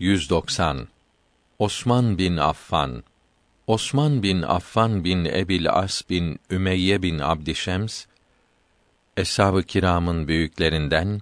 [0.00, 0.88] 190
[1.58, 3.02] Osman bin Affan
[3.66, 8.04] Osman bin Affan bin Ebil As bin Ümeyye bin Abdişems
[9.16, 11.20] Eshab-ı Kiram'ın büyüklerinden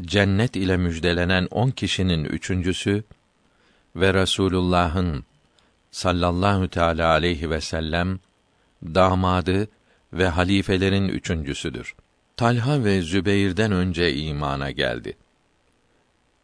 [0.00, 3.04] cennet ile müjdelenen on kişinin üçüncüsü
[3.96, 5.24] ve Rasulullah'ın
[5.90, 8.18] sallallahu teala aleyhi ve sellem
[8.82, 9.68] damadı
[10.12, 11.94] ve halifelerin üçüncüsüdür.
[12.36, 15.16] Talha ve Zübeyr'den önce imana geldi.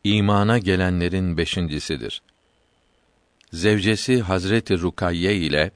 [0.04, 2.22] İmana gelenlerin beşincisidir.
[3.52, 5.70] Zevcesi Hazreti Rukayye ile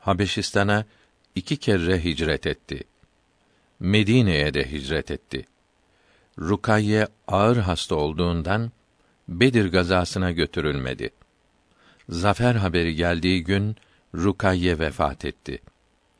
[0.00, 0.84] Habeşistan'a
[1.34, 2.84] iki kere hicret etti.
[3.80, 5.46] Medine'ye de hicret etti.
[6.38, 8.72] Rukayye ağır hasta olduğundan
[9.28, 11.10] Bedir gazasına götürülmedi.
[12.08, 13.76] Zafer haberi geldiği gün
[14.14, 15.62] Rukayye vefat etti.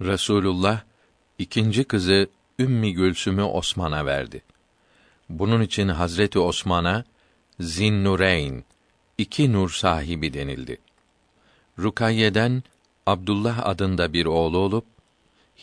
[0.01, 0.81] Resulullah
[1.39, 2.29] ikinci kızı
[2.59, 4.43] Ümmi Gülsüm'ü Osman'a verdi.
[5.29, 7.05] Bunun için Hazreti Osman'a
[7.61, 8.65] Zinnureyn,
[9.19, 10.79] iki nur sahibi denildi.
[11.79, 12.63] Rukayye'den
[13.07, 14.85] Abdullah adında bir oğlu olup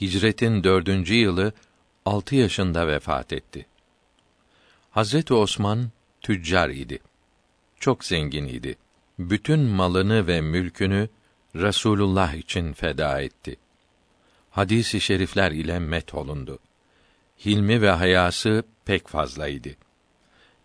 [0.01, 1.53] hicretin dördüncü yılı
[2.05, 3.65] altı yaşında vefat etti.
[4.91, 5.89] Hazreti Osman
[6.21, 6.99] tüccar idi.
[7.79, 8.77] Çok zengin idi.
[9.19, 11.09] Bütün malını ve mülkünü
[11.55, 13.55] Rasulullah için feda etti.
[14.49, 16.59] Hadis-i şerifler ile met olundu.
[17.45, 19.84] Hilmi ve hayası pek fazlaydı.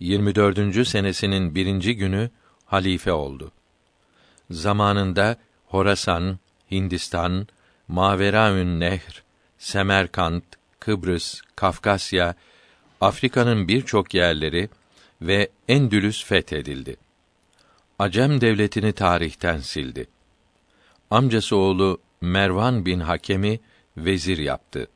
[0.00, 0.88] 24.
[0.88, 2.30] senesinin birinci günü
[2.64, 3.52] halife oldu.
[4.50, 6.38] Zamanında Horasan,
[6.70, 7.46] Hindistan,
[7.88, 9.22] Maveraün Nehr,
[9.58, 10.44] Semerkant,
[10.80, 12.34] Kıbrıs, Kafkasya,
[13.00, 14.68] Afrika'nın birçok yerleri
[15.22, 16.96] ve Endülüs fethedildi.
[17.98, 20.06] Acem devletini tarihten sildi.
[21.10, 23.60] Amcası oğlu Mervan bin Hakem'i
[23.96, 24.88] vezir yaptı.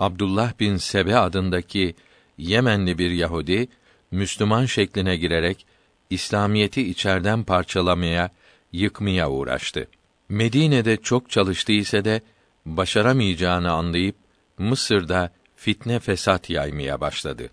[0.00, 1.94] Abdullah bin Sebe adındaki
[2.38, 3.68] Yemenli bir Yahudi
[4.14, 5.66] Müslüman şekline girerek
[6.10, 8.30] İslamiyeti içerden parçalamaya,
[8.72, 9.88] yıkmaya uğraştı.
[10.28, 12.22] Medine'de çok çalıştı ise de
[12.66, 14.16] başaramayacağını anlayıp
[14.58, 17.50] Mısır'da fitne fesat yaymaya başladı.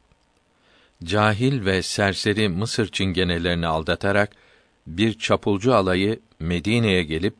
[1.03, 4.35] Cahil ve serseri Mısır çingenelerini aldatarak
[4.87, 7.35] bir çapulcu alayı Medine'ye gelip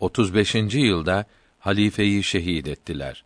[0.00, 0.54] 35.
[0.54, 1.24] yılda
[1.58, 3.24] halifeyi şehit ettiler.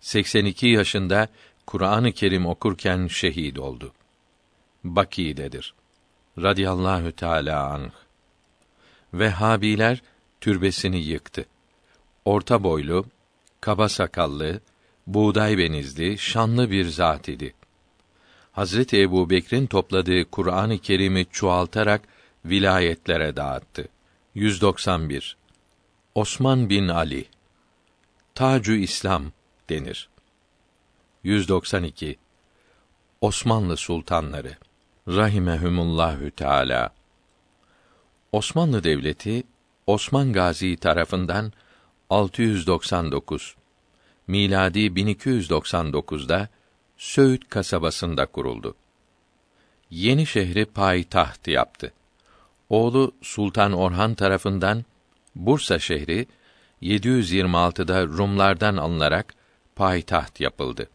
[0.00, 1.28] 82 yaşında
[1.66, 3.92] Kur'an-ı Kerim okurken şehit oldu.
[4.84, 5.74] Baki'dedir.
[6.38, 7.92] Radiyallahu Teala anh.
[9.14, 10.02] Vehhabiler
[10.40, 11.46] türbesini yıktı.
[12.24, 13.04] Orta boylu,
[13.60, 14.60] kaba sakallı,
[15.06, 17.54] buğday benizli, şanlı bir zat idi.
[18.52, 22.02] Hazreti Ebu Bekir'in topladığı Kur'an-ı Kerim'i çoğaltarak
[22.44, 23.88] vilayetlere dağıttı.
[24.34, 25.36] 191.
[26.14, 27.24] Osman bin Ali
[28.34, 29.32] Tacu İslam
[29.68, 30.08] denir.
[31.24, 32.16] 192.
[33.20, 34.56] Osmanlı sultanları
[35.08, 36.90] rahimehumullahü teala.
[38.32, 39.42] Osmanlı Devleti
[39.86, 41.52] Osman Gazi tarafından
[42.10, 43.56] 699
[44.26, 46.48] miladi 1299'da
[46.96, 48.74] Söğüt kasabasında kuruldu.
[49.90, 51.92] Yeni şehri payitaht yaptı.
[52.68, 54.84] Oğlu Sultan Orhan tarafından
[55.34, 56.26] Bursa şehri
[56.82, 59.34] 726'da Rumlardan alınarak
[59.76, 60.88] payitaht yapıldı.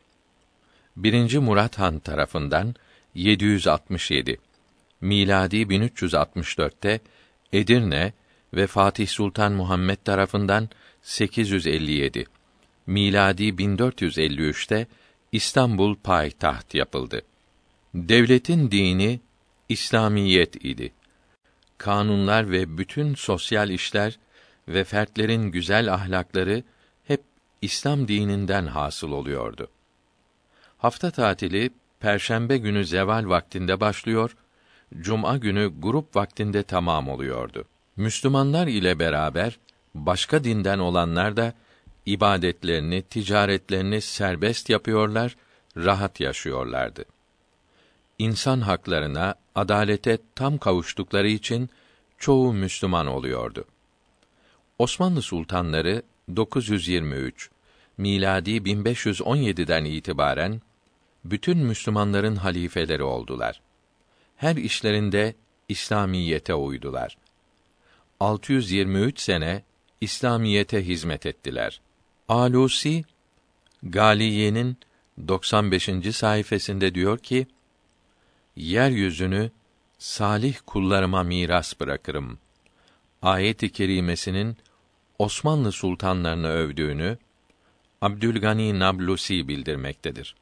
[0.97, 1.37] 1.
[1.37, 2.75] Murat Han tarafından
[3.15, 4.37] 767
[5.01, 6.99] miladi 1364'te
[7.53, 8.13] Edirne
[8.53, 10.69] ve Fatih Sultan Muhammed tarafından
[11.01, 12.25] 857
[12.87, 14.87] miladi 1453'te
[15.31, 17.21] İstanbul payitaht yapıldı.
[17.93, 19.19] Devletin dini
[19.69, 20.93] İslamiyet idi.
[21.77, 24.19] Kanunlar ve bütün sosyal işler
[24.67, 26.63] ve fertlerin güzel ahlakları
[27.03, 27.23] hep
[27.61, 29.67] İslam dininden hasıl oluyordu.
[30.77, 31.69] Hafta tatili
[32.01, 34.35] perşembe günü zeval vaktinde başlıyor,
[34.99, 37.65] cuma günü grup vaktinde tamam oluyordu.
[37.95, 39.59] Müslümanlar ile beraber
[39.95, 41.53] başka dinden olanlar da
[42.05, 45.35] ibadetlerini, ticaretlerini serbest yapıyorlar,
[45.77, 47.05] rahat yaşıyorlardı.
[48.19, 51.69] İnsan haklarına, adalete tam kavuştukları için
[52.17, 53.65] çoğu Müslüman oluyordu.
[54.79, 56.01] Osmanlı sultanları
[56.35, 57.49] 923
[57.97, 60.61] miladi 1517'den itibaren
[61.25, 63.61] bütün Müslümanların halifeleri oldular.
[64.37, 65.35] Her işlerinde
[65.69, 67.17] İslamiyete uydular.
[68.19, 69.63] 623 sene
[70.01, 71.81] İslamiyete hizmet ettiler.
[72.29, 73.03] Alusi
[73.83, 74.77] Galiye'nin
[75.27, 76.15] 95.
[76.15, 77.47] sayfasında diyor ki:
[78.55, 79.51] Yeryüzünü
[79.97, 82.39] salih kullarıma miras bırakırım.
[83.21, 84.57] Ayet-i kerimesinin
[85.19, 87.17] Osmanlı sultanlarını övdüğünü
[88.01, 90.35] Abdülgani Nablusi bildirmektedir.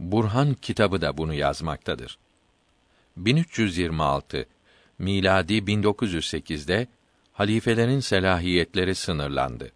[0.00, 2.18] Burhan kitabı da bunu yazmaktadır.
[3.16, 4.46] 1326
[4.98, 6.86] miladi 1908'de
[7.32, 9.72] halifelerin selahiyetleri sınırlandı.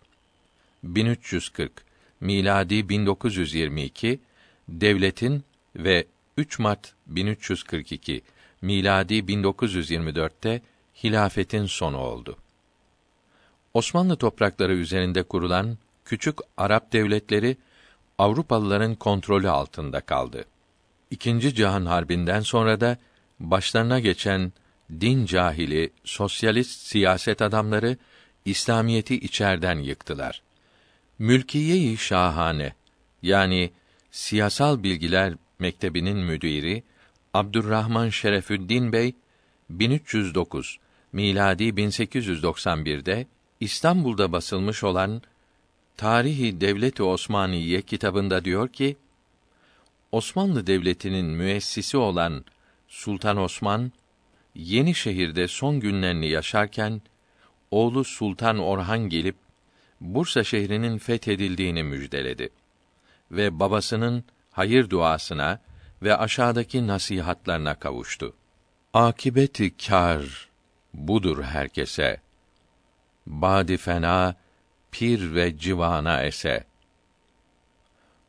[0.82, 1.72] 1340
[2.20, 4.20] miladi 1922
[4.68, 5.44] devletin
[5.76, 6.06] ve
[6.36, 8.22] 3 Mart 1342
[8.62, 10.62] miladi 1924'te
[11.04, 12.36] hilafetin sonu oldu.
[13.74, 17.56] Osmanlı toprakları üzerinde kurulan küçük Arap devletleri
[18.19, 20.44] Avrupalıların kontrolü altında kaldı.
[21.11, 22.99] İkinci Cihan Harbi'nden sonra da
[23.40, 24.52] başlarına geçen
[24.90, 27.96] din cahili, sosyalist siyaset adamları
[28.44, 30.43] İslamiyeti içerden yıktılar.
[31.19, 32.72] Mülkiye-i Şahane
[33.22, 33.70] yani
[34.11, 36.82] Siyasal Bilgiler Mektebi'nin müdiri
[37.34, 39.14] Abdurrahman Şerefüddin Bey
[39.70, 40.78] 1309
[41.12, 43.26] miladi 1891'de
[43.60, 45.22] İstanbul'da basılmış olan
[45.96, 48.96] Tarihi Devleti Osmaniye kitabında diyor ki
[50.12, 52.44] Osmanlı Devleti'nin müessisi olan
[52.88, 53.93] Sultan Osman
[54.55, 57.02] yeni şehirde son günlerini yaşarken
[57.70, 59.37] oğlu Sultan Orhan gelip
[60.00, 62.50] Bursa şehrinin fethedildiğini müjdeledi
[63.31, 65.61] ve babasının hayır duasına
[66.02, 68.35] ve aşağıdaki nasihatlarına kavuştu.
[68.94, 70.49] Akibeti kar
[70.94, 72.20] budur herkese.
[73.26, 74.35] Badi fena
[74.94, 76.64] pir ve civana ese.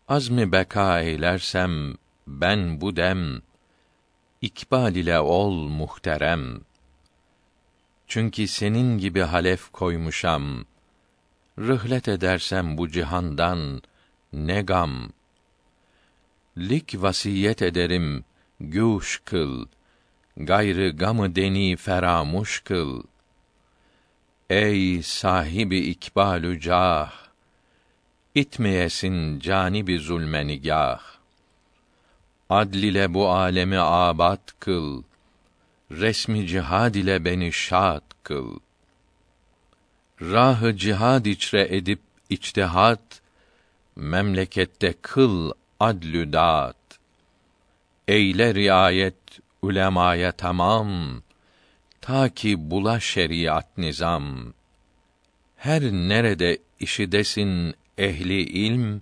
[0.08, 1.96] Azmi beka eylersem
[2.28, 3.42] ben bu dem
[4.42, 6.62] ikbal ile ol muhterem.
[8.08, 10.66] Çünkü senin gibi halef koymuşam.
[11.60, 13.82] Rıhlet edersem bu cihandan
[14.34, 15.10] ne gam.
[16.58, 18.26] Lik vasiyet ederim,
[18.60, 19.66] güş kıl.
[20.38, 23.04] Gayrı gamı deni feramuş kıl.
[24.50, 27.12] Ey sahibi ikbalü cah,
[28.36, 31.02] itmeyesin canibi zulme nigah.
[32.50, 35.04] Adl ile bu alemi abat kıl.
[35.92, 38.60] Resmi cihad ile beni şad kıl.
[40.22, 43.22] Rahı cihad içre edip içtihat,
[43.96, 46.78] memlekette kıl adlü dağıt.
[48.08, 51.22] Eyle riayet ulemaya tamam,
[52.06, 54.54] ta ki bula şeriat nizam.
[55.56, 59.02] Her nerede işidesin ehli ilm,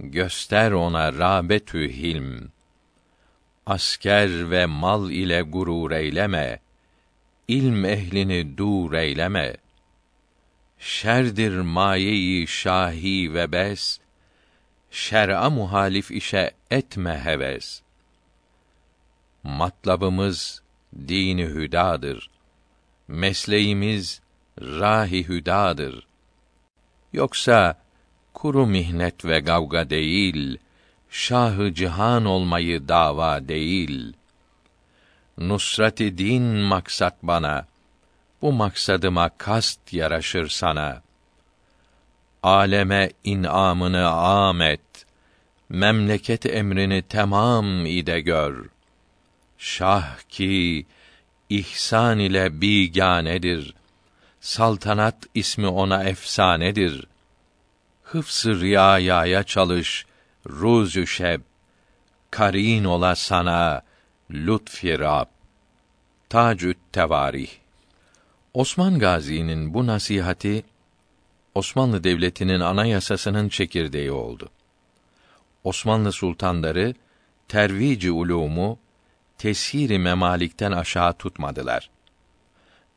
[0.00, 2.48] göster ona rağbetü hilm.
[3.66, 6.60] Asker ve mal ile gurur eyleme,
[7.48, 9.56] ilm ehlini dur eyleme.
[10.78, 13.98] Şerdir mayeyi şahi ve bes,
[14.90, 17.82] şer'a muhalif işe etme heves.
[19.42, 20.62] Matlabımız
[20.96, 22.30] dini hüdadır.
[23.08, 24.20] Mesleğimiz
[24.60, 26.06] rahi hüdadır.
[27.12, 27.74] Yoksa
[28.34, 30.58] kuru mihnet ve gavga değil,
[31.10, 34.12] şahı cihan olmayı dava değil.
[35.38, 37.66] Nusrati din maksat bana,
[38.42, 41.02] bu maksadıma kast yaraşır sana.
[42.42, 45.06] Aleme inamını amet,
[45.68, 48.77] memleket emrini tamam ide gör.''
[49.58, 50.86] Şah ki
[51.48, 53.74] ihsan ile biganedir.
[54.40, 57.06] Saltanat ismi ona efsanedir.
[58.02, 60.06] Hıfs-ı riayaya çalış,
[60.48, 61.40] ruzü şeb.
[62.30, 63.82] Karin ola sana,
[64.30, 65.26] lütfi Rab.
[66.30, 67.50] Tacü't Tevarih
[68.54, 70.64] Osman Gazi'nin bu nasihati
[71.54, 74.48] Osmanlı Devleti'nin anayasasının çekirdeği oldu.
[75.64, 76.94] Osmanlı sultanları
[77.48, 78.78] tervici ulumu
[79.38, 81.90] teshir memalikten aşağı tutmadılar.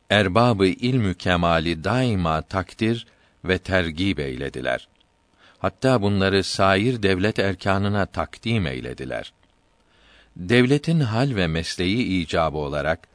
[0.10, 3.07] Erbabı ilmü kemali daima takdir
[3.45, 4.88] ve tergib eylediler.
[5.60, 9.33] Hatta bunları sair devlet erkanına takdim eylediler.
[10.36, 13.07] Devletin hal ve mesleği icabı olarak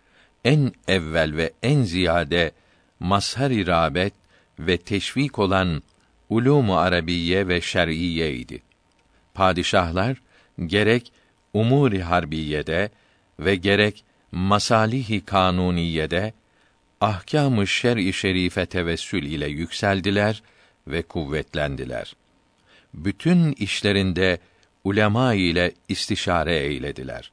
[0.45, 2.52] en evvel ve en ziyade
[3.00, 4.12] mazhar-ı rağbet
[4.59, 5.83] ve teşvik olan
[6.30, 8.62] ulûmu arabiye ve şer'iye idi.
[9.35, 10.23] Padişahlar
[10.66, 11.12] gerek
[11.54, 12.90] umuri harbiyede
[13.38, 16.33] ve gerek masalihi kanuniyede
[17.00, 20.43] ahkâm-ı şer'i şerife tevessül ile yükseldiler
[20.88, 22.16] ve kuvvetlendiler.
[22.95, 24.38] Bütün işlerinde
[24.85, 27.33] ulema ile istişare eylediler.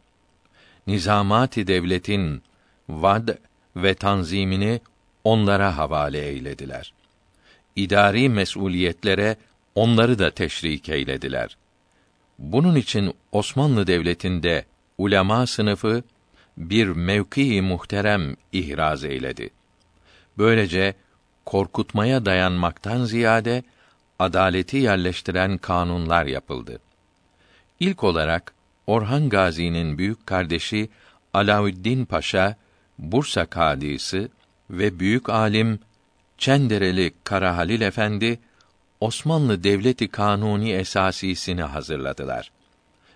[0.87, 2.43] Nizamat-ı devletin
[2.89, 3.29] vad
[3.75, 4.81] ve tanzimini
[5.23, 6.93] onlara havale eylediler.
[7.75, 9.35] İdari mesuliyetlere
[9.75, 11.57] onları da teşrik eylediler.
[12.39, 14.65] Bunun için Osmanlı devletinde
[14.97, 16.03] ulema sınıfı
[16.57, 19.49] bir mevki muhterem ihraz eyledi.
[20.37, 20.93] Böylece
[21.45, 23.63] korkutmaya dayanmaktan ziyade
[24.19, 26.79] adaleti yerleştiren kanunlar yapıldı.
[27.79, 28.53] İlk olarak
[28.87, 30.89] Orhan Gazi'nin büyük kardeşi
[31.33, 32.55] Alaüddin Paşa
[32.99, 34.27] Bursa kadisi
[34.69, 35.79] ve büyük alim
[36.37, 38.39] Çendereli Kara Halil Efendi
[38.99, 42.51] Osmanlı Devleti Kanuni Esasisini hazırladılar.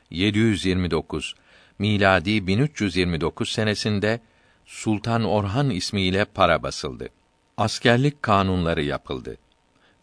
[0.10, 1.36] 729
[1.79, 4.19] miladi 1329 senesinde
[4.65, 7.10] Sultan Orhan ismiyle para basıldı.
[7.57, 9.38] Askerlik kanunları yapıldı.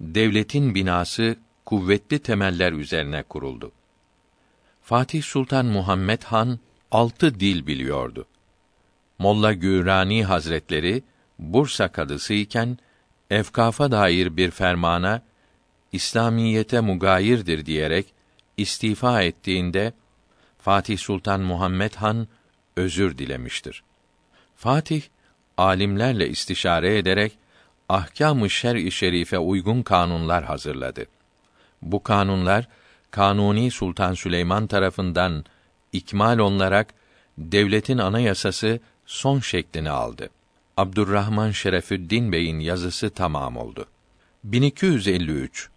[0.00, 3.72] Devletin binası kuvvetli temeller üzerine kuruldu.
[4.82, 6.58] Fatih Sultan Muhammed Han
[6.90, 8.26] altı dil biliyordu.
[9.18, 11.02] Molla Gürani Hazretleri
[11.38, 12.78] Bursa kadısı iken
[13.30, 15.22] efkafa dair bir fermana
[15.92, 18.06] İslamiyete mugayirdir diyerek
[18.56, 19.92] istifa ettiğinde
[20.64, 22.28] Fatih Sultan Muhammed Han
[22.76, 23.82] özür dilemiştir.
[24.56, 25.02] Fatih
[25.56, 27.32] alimlerle istişare ederek
[27.88, 31.06] ahkâm-ı şer'i şerife uygun kanunlar hazırladı.
[31.82, 32.68] Bu kanunlar
[33.10, 35.44] Kanuni Sultan Süleyman tarafından
[35.92, 36.94] ikmal olunarak
[37.38, 40.30] devletin anayasası son şeklini aldı.
[40.76, 43.86] Abdurrahman Şerefüddin Bey'in yazısı tamam oldu.
[44.44, 45.68] 1253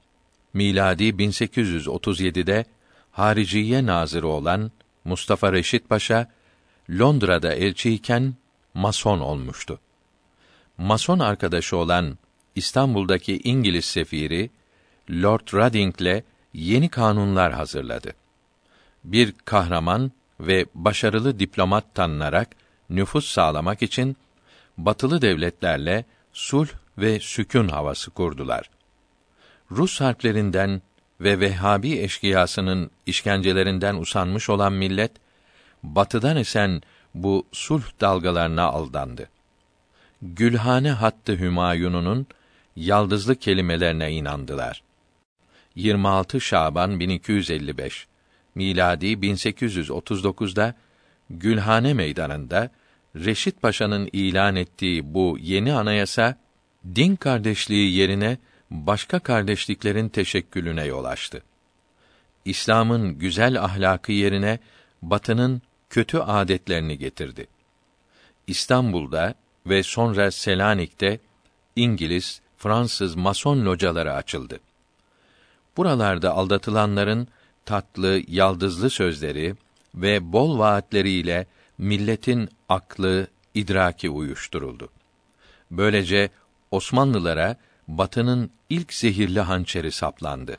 [0.53, 2.65] miladi 1837'de
[3.11, 4.71] Hariciye Nazırı olan
[5.07, 6.27] Mustafa Reşit Paşa
[6.89, 8.35] Londra'da elçiyken
[8.73, 9.79] mason olmuştu.
[10.77, 12.17] Mason arkadaşı olan
[12.55, 14.49] İstanbul'daki İngiliz sefiri
[15.09, 16.23] Lord Rading'le
[16.53, 18.13] yeni kanunlar hazırladı.
[19.03, 22.49] Bir kahraman ve başarılı diplomat tanınarak
[22.89, 24.17] nüfus sağlamak için
[24.77, 28.69] batılı devletlerle sulh ve sükun havası kurdular.
[29.71, 30.81] Rus harplerinden
[31.21, 35.11] ve Vehhabi eşkıyasının işkencelerinden usanmış olan millet
[35.83, 36.81] batıdan esen
[37.13, 39.29] bu sulh dalgalarına aldandı.
[40.21, 42.27] Gülhane hattı Hümayununun
[42.75, 44.83] yaldızlı kelimelerine inandılar.
[45.75, 48.07] 26 Şaban 1255
[48.55, 50.73] miladi 1839'da
[51.29, 52.69] Gülhane Meydanı'nda
[53.15, 56.35] Reşit Paşa'nın ilan ettiği bu yeni anayasa
[56.95, 58.37] din kardeşliği yerine
[58.71, 61.43] başka kardeşliklerin teşekkülüne yol açtı.
[62.45, 64.59] İslam'ın güzel ahlakı yerine
[65.01, 67.47] Batı'nın kötü adetlerini getirdi.
[68.47, 71.19] İstanbul'da ve sonra Selanik'te
[71.75, 74.59] İngiliz, Fransız mason locaları açıldı.
[75.77, 77.27] Buralarda aldatılanların
[77.65, 79.55] tatlı, yaldızlı sözleri
[79.95, 81.47] ve bol vaatleriyle
[81.77, 84.89] milletin aklı, idraki uyuşturuldu.
[85.71, 86.29] Böylece
[86.71, 87.55] Osmanlılara
[87.87, 90.57] Batı'nın ilk zehirli hançeri saplandı.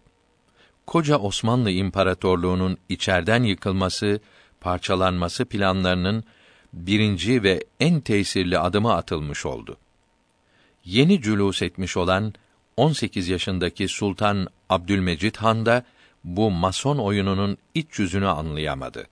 [0.86, 4.20] Koca Osmanlı İmparatorluğu'nun içerden yıkılması,
[4.60, 6.24] parçalanması planlarının
[6.72, 9.76] birinci ve en tesirli adımı atılmış oldu.
[10.84, 12.34] Yeni cülus etmiş olan
[12.76, 15.84] 18 yaşındaki Sultan Abdülmecid Han da
[16.24, 19.06] bu mason oyununun iç yüzünü anlayamadı.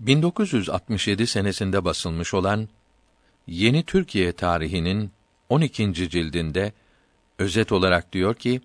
[0.00, 2.68] 1967 senesinde basılmış olan
[3.46, 5.10] Yeni Türkiye tarihinin
[5.48, 5.92] 12.
[5.94, 6.72] cildinde
[7.42, 8.60] özet olarak diyor ki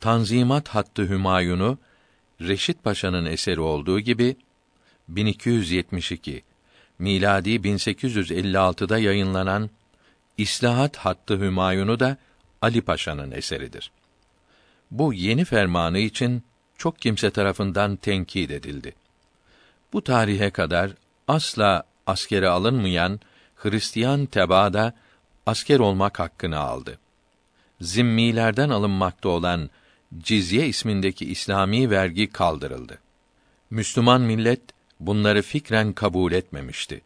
[0.00, 1.78] Tanzimat hattı Hümayun'u
[2.40, 4.36] Reşit Paşa'nın eseri olduğu gibi
[5.08, 6.42] 1272
[6.98, 9.70] miladi 1856'da yayınlanan
[10.38, 12.16] İslahat hattı Hümayun'u da
[12.62, 13.90] Ali Paşa'nın eseridir.
[14.90, 16.42] Bu yeni fermanı için
[16.78, 18.94] çok kimse tarafından tenkit edildi.
[19.92, 20.90] Bu tarihe kadar
[21.28, 23.20] asla askere alınmayan
[23.56, 24.94] Hristiyan tebaada
[25.46, 26.98] asker olmak hakkını aldı.
[27.80, 29.70] Zimmilerden alınmakta olan
[30.18, 32.98] cizye ismindeki İslami vergi kaldırıldı.
[33.70, 34.60] Müslüman millet
[35.00, 37.00] bunları fikren kabul etmemişti.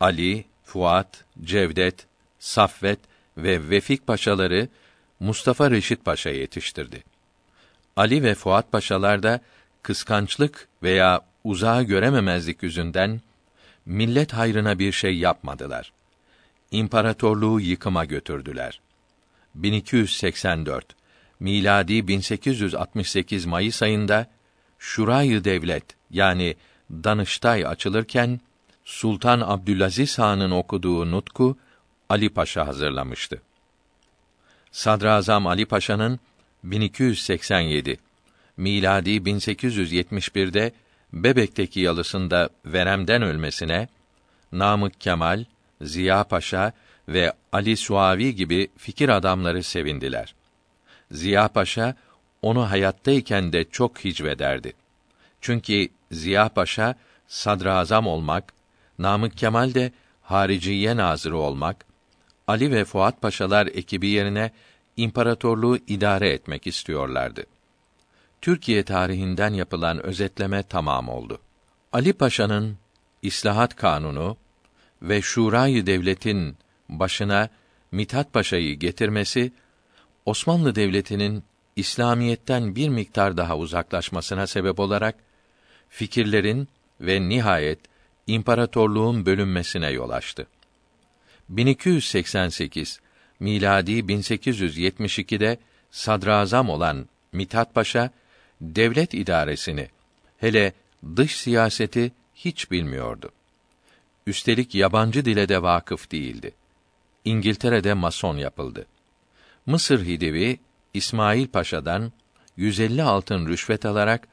[0.00, 2.06] Ali, Fuat, Cevdet,
[2.38, 2.98] Saffet
[3.36, 4.68] ve Vefik paşaları
[5.20, 7.04] Mustafa Reşit Paşa yetiştirdi.
[7.96, 9.40] Ali ve Fuat paşalar da
[9.82, 13.20] kıskançlık veya uzağa görememezlik yüzünden
[13.86, 15.92] millet hayrına bir şey yapmadılar.
[16.70, 18.80] İmparatorluğu yıkıma götürdüler.
[19.54, 20.86] 1284
[21.40, 24.26] miladi 1868 Mayıs ayında
[24.78, 26.56] Şurayı Devlet yani
[26.90, 28.40] Danıştay açılırken
[28.84, 31.58] Sultan Abdülaziz Han'ın okuduğu nutku
[32.08, 33.42] Ali Paşa hazırlamıştı.
[34.72, 36.20] Sadrazam Ali Paşa'nın
[36.64, 37.98] 1287
[38.56, 40.72] miladi 1871'de
[41.12, 43.88] Bebek'teki yalısında veremden ölmesine
[44.52, 45.44] Namık Kemal,
[45.82, 46.72] Ziya Paşa
[47.08, 50.34] ve Ali Suavi gibi fikir adamları sevindiler.
[51.10, 51.94] Ziya Paşa
[52.42, 54.72] onu hayattayken de çok hicvederdi.
[55.40, 56.94] Çünkü Ziya Paşa
[57.28, 58.52] sadrazam olmak,
[58.98, 59.92] Namık Kemal de
[60.22, 61.84] hariciye nazırı olmak,
[62.46, 64.50] Ali ve Fuat Paşalar ekibi yerine
[64.96, 67.44] imparatorluğu idare etmek istiyorlardı.
[68.40, 71.38] Türkiye tarihinden yapılan özetleme tamam oldu.
[71.92, 72.76] Ali Paşa'nın
[73.22, 74.36] İslahat Kanunu
[75.02, 76.56] ve şurayı devletin
[76.88, 77.48] başına
[77.92, 79.52] Mithat Paşa'yı getirmesi
[80.26, 81.44] Osmanlı Devleti'nin
[81.76, 85.14] İslamiyetten bir miktar daha uzaklaşmasına sebep olarak
[85.88, 86.68] fikirlerin
[87.00, 87.78] ve nihayet
[88.26, 90.46] imparatorluğun bölünmesine yol açtı.
[91.48, 93.00] 1288
[93.40, 95.58] miladi 1872'de
[95.90, 98.10] sadrazam olan Mithat Paşa
[98.60, 99.88] devlet idaresini
[100.38, 100.72] hele
[101.16, 103.30] dış siyaseti hiç bilmiyordu.
[104.26, 106.52] Üstelik yabancı dile de vakıf değildi.
[107.24, 108.86] İngiltere'de mason yapıldı.
[109.66, 110.58] Mısır Hidivi
[110.94, 112.12] İsmail Paşa'dan
[112.56, 114.28] 150 altın rüşvet alarak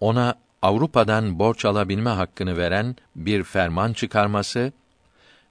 [0.00, 4.72] ona Avrupa'dan borç alabilme hakkını veren bir ferman çıkarması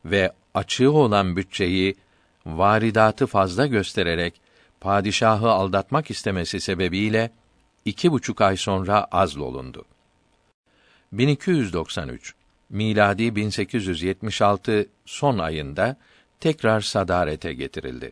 [0.06, 1.96] ve açığı olan bütçeyi
[2.46, 4.42] varidatı fazla göstererek
[4.82, 7.32] padişahı aldatmak istemesi sebebiyle
[7.86, 9.86] iki buçuk ay sonra azlolundu.
[11.12, 12.34] 1293
[12.70, 15.98] miladi 1876 son ayında
[16.40, 18.12] tekrar sadarete getirildi.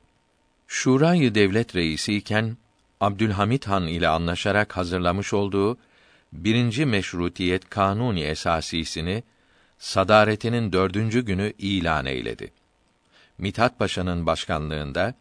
[0.68, 2.58] Şurayı devlet reisi iken
[3.02, 5.78] Abdülhamit Han ile anlaşarak hazırlamış olduğu
[6.34, 9.24] birinci meşrutiyet kanuni esasisini
[9.80, 12.52] sadaretinin dördüncü günü ilan eyledi.
[13.38, 15.14] Mithat Paşa'nın başkanlığında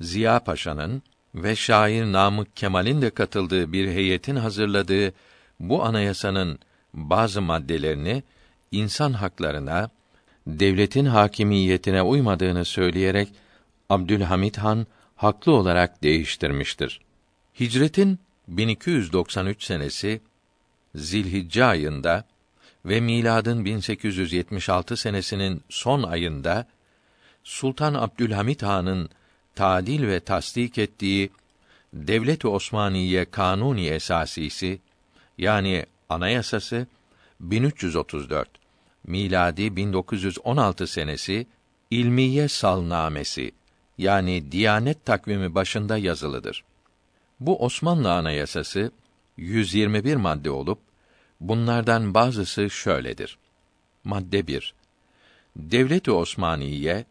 [0.00, 1.02] Ziya Paşa'nın
[1.34, 5.12] ve şair Namık Kemal'in de katıldığı bir heyetin hazırladığı
[5.60, 6.58] bu anayasanın
[6.94, 8.22] bazı maddelerini
[8.72, 9.90] insan haklarına,
[10.46, 13.28] devletin hakimiyetine uymadığını söyleyerek
[13.90, 17.00] Abdülhamit Han haklı olarak değiştirmiştir.
[17.60, 18.18] Hicretin
[18.48, 20.20] 1293 senesi
[20.94, 22.24] Zilhicce ayında
[22.84, 26.66] ve miladın 1876 senesinin son ayında
[27.44, 29.08] Sultan Abdülhamit Han'ın
[29.54, 31.30] tadil ve tasdik ettiği
[31.92, 34.80] Devlet-i Osmaniye Kanuni Esasisi
[35.38, 36.86] yani anayasası
[37.40, 38.61] 1334
[39.06, 41.46] miladi 1916 senesi
[41.90, 43.52] İlmiye Salnamesi
[43.98, 46.64] yani Diyanet takvimi başında yazılıdır.
[47.40, 48.90] Bu Osmanlı Anayasası
[49.36, 50.78] 121 madde olup
[51.40, 53.38] bunlardan bazısı şöyledir.
[54.04, 54.74] Madde 1.
[55.56, 57.04] Devlet-i Osmaniye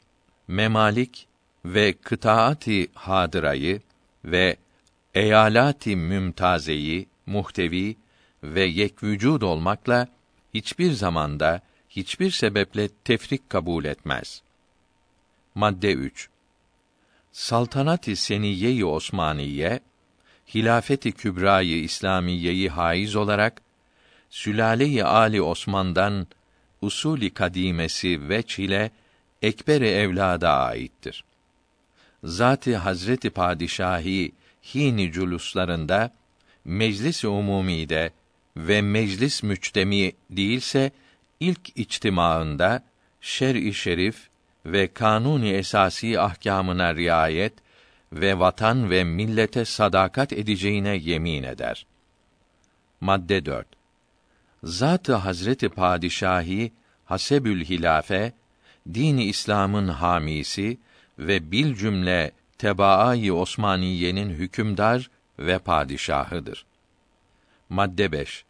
[0.47, 1.27] memalik
[1.65, 3.81] ve kıtaati hadırayı
[4.25, 4.57] ve
[5.13, 7.95] eyalati mümtazeyi muhtevi
[8.43, 10.07] ve yekvücud olmakla
[10.53, 11.61] hiçbir zamanda
[11.95, 14.41] hiçbir sebeple tefrik kabul etmez.
[15.55, 16.29] Madde 3.
[17.31, 19.79] Saltanat-ı Seniyye-i Osmaniye
[20.53, 23.61] hilafeti kübrayı İslamiyeyi haiz olarak
[24.29, 26.27] sülale-i Ali Osman'dan
[26.81, 28.91] usuli kadimesi ve çile
[29.41, 31.23] ekberi evlada aittir.
[32.23, 34.31] Zati Hazreti Padişahi
[34.75, 36.11] hini culuslarında
[36.65, 38.11] meclis-i umumide
[38.57, 40.91] ve meclis müçtemi değilse
[41.41, 42.83] ilk içtimaında
[43.21, 44.29] şer-i şerif
[44.65, 47.53] ve kanuni esasi ahkamına riayet
[48.13, 51.85] ve vatan ve millete sadakat edeceğine yemin eder.
[53.01, 53.67] Madde 4.
[54.63, 56.71] Zat-ı Hazreti Padişahi
[57.05, 58.33] Hasebül Hilafe
[58.93, 60.77] dini İslam'ın hamisi
[61.19, 66.65] ve bil cümle tebaayı Osmaniye'nin hükümdar ve padişahıdır.
[67.69, 68.45] Madde 5.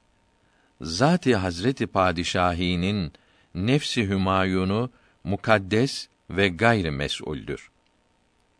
[0.82, 3.14] Zat-ı Hazreti Padişahi'nin
[3.56, 4.90] nefsi hümayunu
[5.24, 7.72] mukaddes ve gayri mes'uldür.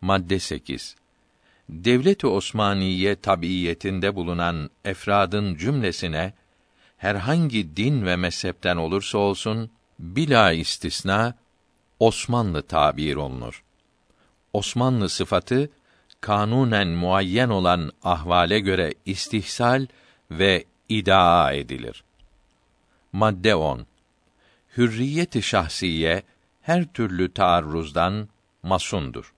[0.02, 0.96] Madde 8.
[1.70, 6.34] Devlet-i Osmaniye tabiyetinde bulunan efradın cümlesine
[6.98, 11.34] herhangi din ve mezhepten olursa olsun bila istisna
[12.00, 13.64] Osmanlı tabir olunur.
[14.54, 15.70] Osmanlı sıfatı
[16.22, 19.88] kanunen muayyen olan ahvale göre istihsal
[20.32, 22.04] ve idaa edilir.
[23.14, 23.86] Madde 10.
[24.78, 26.24] Hürriyet-i şahsiye
[26.62, 28.28] her türlü taarruzdan
[28.64, 29.34] masundur.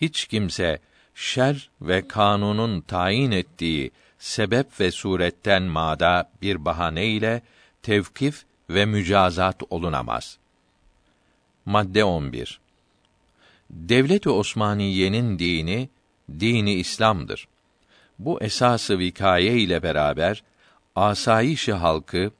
[0.00, 0.78] Hiç kimse
[1.14, 7.42] şer ve kanunun tayin ettiği sebep ve suretten mada bir bahane ile
[7.82, 10.38] tevkif ve mücazat olunamaz.
[11.64, 12.60] Madde 11.
[13.70, 15.88] Devlet-i Osmaniye'nin dini
[16.40, 17.48] dini İslam'dır.
[18.18, 20.42] Bu esası vikaye ile beraber
[20.96, 22.30] asayiş halkı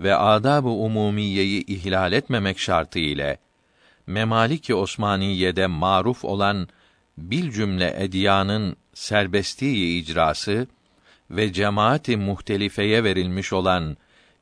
[0.00, 3.38] ve adab-ı umumiyeyi ihlal etmemek şartı ile
[4.06, 6.68] Memalik-i Osmaniye'de maruf olan
[7.18, 10.66] bil cümle ediyanın serbestliği icrası
[11.30, 13.96] ve cemaati muhtelifeye verilmiş olan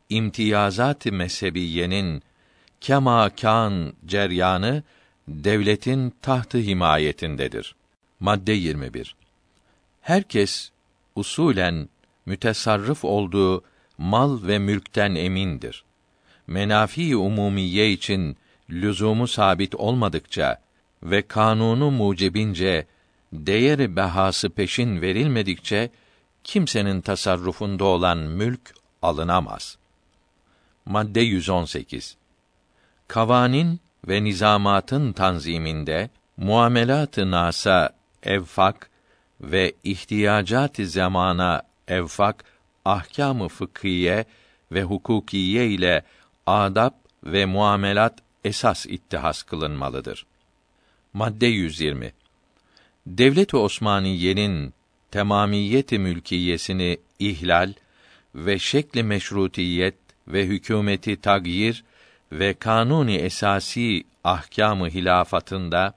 [0.09, 2.23] imtiyazat-ı mezhebiyenin
[2.81, 4.83] kema kan ceryanı
[5.29, 7.75] devletin tahtı himayetindedir.
[8.21, 9.17] Madde 21.
[10.01, 10.71] Herkes
[11.15, 11.89] usulen
[12.27, 13.65] mütesarrıf olduğu
[13.99, 15.85] mal ve mülkten emindir.
[16.47, 18.37] Menafi umumiye için
[18.71, 20.61] lüzumu sabit olmadıkça
[21.03, 22.87] ve kanunu mucibince
[23.33, 25.91] değeri behası peşin verilmedikçe
[26.45, 29.79] kimsenin tasarrufunda olan mülk alınamaz.
[30.87, 32.17] Madde 118.
[33.09, 37.91] Kavanin ve nizamatın tanziminde muamelat-ı nasa
[38.23, 38.91] evfak
[39.41, 42.45] ve ihtiyacat-ı zamana evfak
[42.85, 44.25] ahkâm-ı fıkhiye
[44.73, 46.03] ve hukukiye ile
[46.47, 46.93] adab
[47.25, 50.27] ve muamelat esas ittihas kılınmalıdır.
[51.13, 52.13] Madde 120.
[53.07, 54.75] Devlet-i Osmaniye'nin
[55.11, 57.73] temamiyeti mülkiyesini ihlal
[58.35, 59.95] ve şekli meşrutiyet
[60.29, 61.85] ve hükümeti tagyir
[62.33, 65.95] ve kanuni esasi ahkamı hilafatında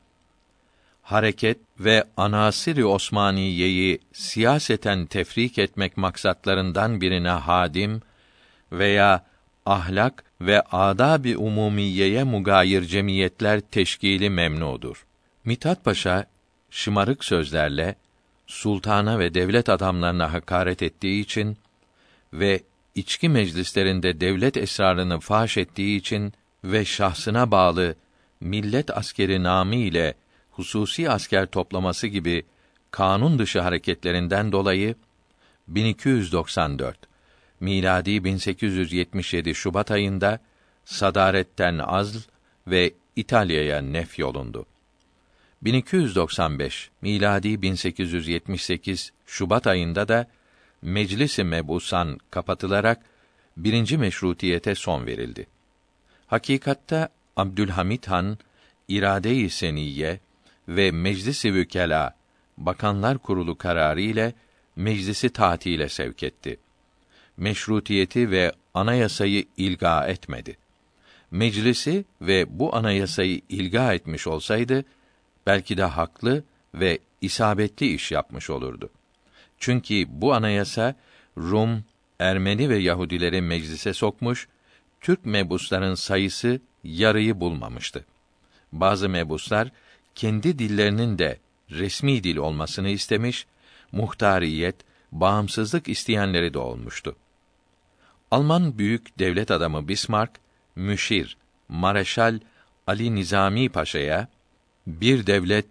[1.02, 8.02] hareket ve anasiri Osmaniyeyi siyaseten tefrik etmek maksatlarından birine hadim
[8.72, 9.26] veya
[9.66, 15.06] ahlak ve adab-ı umumiyeye mugayir cemiyetler teşkili memnudur.
[15.46, 16.26] Mithat Paşa
[16.70, 17.96] şımarık sözlerle
[18.48, 21.58] sultana ve devlet adamlarına hakaret ettiği için
[22.34, 22.64] ve
[22.96, 27.96] içki meclislerinde devlet esrarını faş ettiği için ve şahsına bağlı
[28.42, 30.14] millet askeri namı ile
[30.58, 32.46] hususi asker toplaması gibi
[32.92, 34.96] kanun dışı hareketlerinden dolayı
[35.68, 36.98] 1294
[37.60, 40.40] miladi 1877 Şubat ayında
[40.86, 42.18] sadaretten azl
[42.68, 44.66] ve İtalya'ya nef yolundu.
[45.62, 50.28] 1295 miladi 1878 Şubat ayında da
[50.82, 53.06] Meclis-i Mebusan kapatılarak
[53.58, 55.48] birinci meşrutiyete son verildi.
[56.28, 58.38] Hakikatta Abdülhamit Han
[58.88, 60.20] irade-i seniyye
[60.68, 62.16] ve Meclis-i Vükela
[62.58, 64.34] Bakanlar Kurulu kararı ile
[64.76, 66.60] meclisi tatile sevk etti.
[67.38, 70.58] Meşrutiyeti ve anayasayı ilga etmedi.
[71.32, 74.86] Meclisi ve bu anayasayı ilga etmiş olsaydı
[75.48, 78.90] belki de haklı ve isabetli iş yapmış olurdu.
[79.60, 80.96] Çünkü bu anayasa
[81.38, 81.84] Rum,
[82.20, 84.48] Ermeni ve Yahudileri meclise sokmuş,
[85.02, 88.06] Türk mebusların sayısı yarıyı bulmamıştı.
[88.72, 89.72] Bazı mebuslar
[90.18, 91.40] kendi dillerinin de
[91.72, 93.48] resmi dil olmasını istemiş,
[93.92, 94.76] muhtariyet,
[95.12, 97.16] bağımsızlık isteyenleri de olmuştu.
[98.32, 100.34] Alman büyük devlet adamı Bismarck,
[100.76, 101.38] müşir,
[101.70, 102.40] Mareşal
[102.88, 104.28] Ali Nizami Paşa'ya
[104.88, 105.68] bir devlet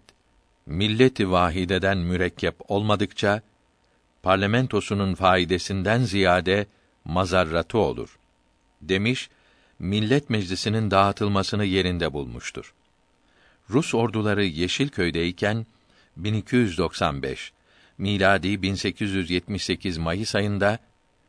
[0.65, 3.41] milleti vahideden mürekkep olmadıkça
[4.23, 6.67] parlamentosunun faydasından ziyade
[7.05, 8.19] mazarratı olur
[8.81, 9.29] demiş.
[9.79, 12.73] Millet Meclisi'nin dağıtılmasını yerinde bulmuştur.
[13.69, 15.65] Rus orduları Yeşilköy'deyken
[16.17, 17.53] 1295
[17.97, 20.79] miladi 1878 Mayıs ayında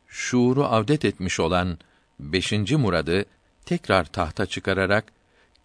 [0.07, 1.77] şuuru avdet etmiş olan
[2.19, 2.51] 5.
[2.71, 3.25] Murad'ı
[3.65, 5.05] tekrar tahta çıkararak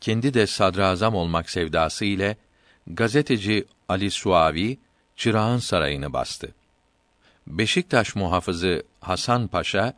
[0.01, 2.37] kendi de sadrazam olmak sevdası ile
[2.87, 4.79] gazeteci Ali Suavi
[5.17, 6.55] Çırağan Sarayı'nı bastı.
[7.47, 9.95] Beşiktaş muhafızı Hasan Paşa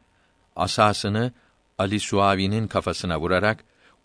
[0.56, 1.32] asasını
[1.78, 3.64] Ali Suavi'nin kafasına vurarak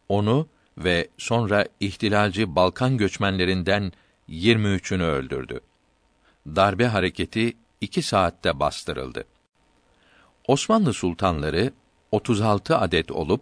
[0.09, 3.91] onu ve sonra ihtilalci Balkan göçmenlerinden
[4.29, 5.59] 23'ünü öldürdü.
[6.47, 9.25] Darbe hareketi iki saatte bastırıldı.
[10.47, 11.73] Osmanlı sultanları
[12.11, 13.41] 36 adet olup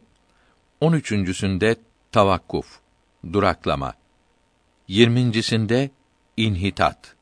[0.81, 1.75] 13.sünde
[2.11, 2.79] tavakkuf,
[3.33, 3.93] duraklama,
[4.89, 5.89] 20.sinde
[6.37, 7.15] inhitat,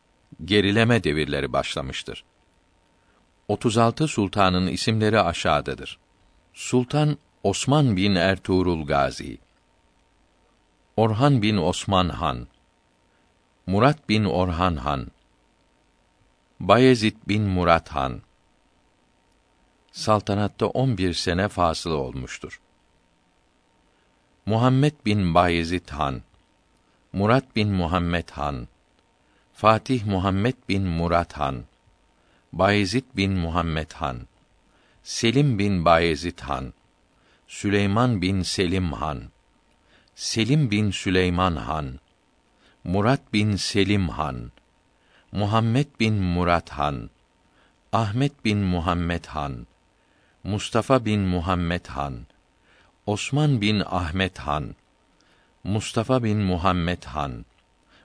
[0.45, 2.23] gerileme devirleri başlamıştır.
[3.47, 5.99] 36 sultanın isimleri aşağıdadır.
[6.53, 9.37] Sultan Osman bin Ertuğrul Gazi,
[10.97, 12.47] Orhan bin Osman Han,
[13.67, 15.11] Murat bin Orhan Han,
[16.59, 18.21] Bayezid bin Murat Han.
[19.91, 22.61] Saltanatta 11 sene fasılı olmuştur.
[24.45, 26.21] Muhammed bin Bayezid Han,
[27.13, 28.67] Murat bin Muhammed Han,
[29.53, 31.65] Fatih Muhammed bin Murat Han,
[32.53, 34.27] Bayezid bin Muhammed Han,
[35.03, 36.73] Selim bin Bayezid Han,
[37.47, 39.36] Süleyman bin Selim Han,
[40.17, 41.99] Selim bin Süleyman Han,
[42.83, 44.51] Murat bin Selim Han,
[45.31, 47.09] Muhammed bin Murat Han,
[47.93, 49.67] Ahmet bin Muhammed Han,
[50.43, 52.25] Mustafa bin Muhammed Han,
[53.05, 54.73] Osman bin Ahmet Han,
[55.63, 57.45] Mustafa bin Muhammed Han,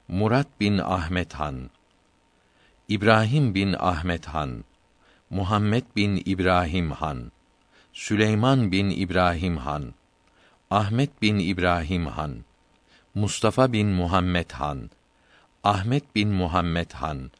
[0.08, 1.70] Murat bin Ahmet Han,
[2.88, 4.64] İbrahim bin Ahmet Han,
[5.30, 7.32] Muhammed bin İbrahim Han,
[7.92, 9.94] Süleyman bin İbrahim Han,
[10.72, 12.48] Ahmet bin İbrahim Han,
[13.14, 14.88] Mustafa bin Muhammed Han,
[15.60, 17.30] Ahmet bin Muhammed Han,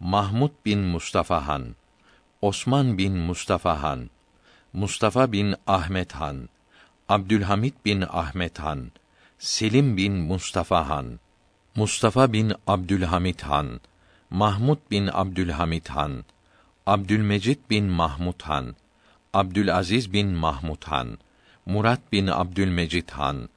[0.00, 1.78] Mahmud bin Mustafa Han,
[2.40, 4.10] Osman bin Mustafa Han,
[4.72, 6.48] Mustafa bin Ahmet Han,
[7.08, 8.90] Abdülhamit bin Ahmet Han,
[9.38, 11.20] Selim bin Mustafa Han,
[11.76, 13.80] Mustafa bin Abdülhamit Han,
[14.30, 16.24] Mahmud bin Abdülhamit Han,
[16.86, 18.74] Abdülmecid bin Mahmud Han,
[19.32, 21.18] Abdülaziz bin Mahmud Han,
[21.66, 23.48] Murat bin Abdülmecid Han,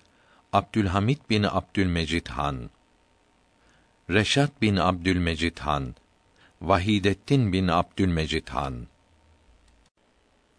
[0.54, 2.70] Abdülhamit bin Abdülmecid Han,
[4.10, 5.96] Reşat bin Abdülmecid Han,
[6.62, 8.88] Vahidettin bin Abdülmecid Han.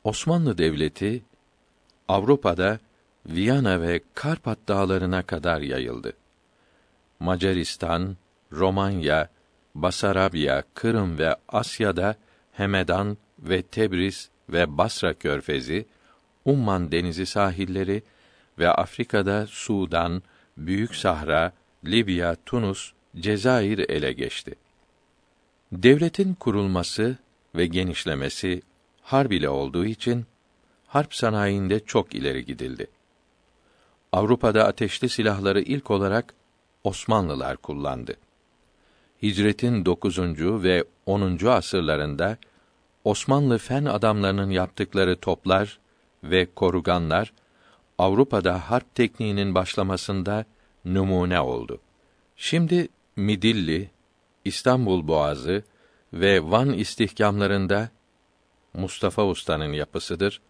[0.04, 1.22] Osmanlı Devleti
[2.08, 2.78] Avrupa'da
[3.26, 6.12] Viyana ve Karpat dağlarına kadar yayıldı.
[7.20, 8.16] Macaristan,
[8.52, 9.28] Romanya,
[9.74, 12.16] Basarabya, Kırım ve Asya'da
[12.52, 15.86] Hemedan ve Tebriz ve Basra körfezi,
[16.46, 18.02] Umman denizi sahilleri
[18.58, 20.22] ve Afrika'da Sudan,
[20.56, 21.52] Büyük Sahra,
[21.84, 24.54] Libya, Tunus, Cezayir ele geçti.
[25.72, 27.16] Devletin kurulması
[27.54, 28.62] ve genişlemesi
[29.02, 30.26] harb ile olduğu için
[30.86, 32.86] harp sanayinde çok ileri gidildi.
[34.12, 36.34] Avrupa'da ateşli silahları ilk olarak
[36.84, 38.16] Osmanlılar kullandı.
[39.22, 40.18] Hicretin 9.
[40.62, 41.46] ve 10.
[41.46, 42.36] asırlarında
[43.04, 45.78] Osmanlı fen adamlarının yaptıkları toplar
[46.30, 47.32] ve koruganlar
[47.98, 50.44] Avrupa'da harp tekniğinin başlamasında
[50.84, 51.80] numune oldu.
[52.36, 53.90] Şimdi Midilli,
[54.44, 55.62] İstanbul Boğazı
[56.12, 57.88] ve Van istihkamlarında
[58.74, 60.40] Mustafa Usta'nın yapısıdır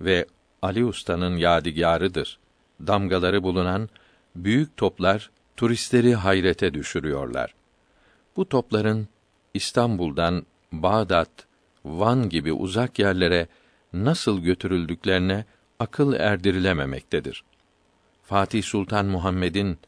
[0.00, 0.26] ve
[0.62, 2.38] Ali Usta'nın yadigarıdır.
[2.80, 3.88] Damgaları bulunan
[4.36, 7.54] büyük toplar turistleri hayrete düşürüyorlar.
[8.36, 9.08] Bu topların
[9.54, 11.30] İstanbul'dan Bağdat,
[11.84, 13.48] Van gibi uzak yerlere
[13.94, 15.44] nasıl götürüldüklerine
[15.78, 17.44] akıl erdirilememektedir.
[18.22, 19.78] Fatih Sultan Muhammed'in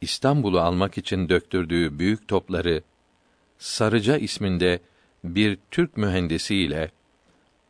[0.00, 2.82] İstanbul'u almak için döktürdüğü büyük topları
[3.58, 4.80] Sarıca isminde
[5.24, 6.90] bir Türk mühendisi ile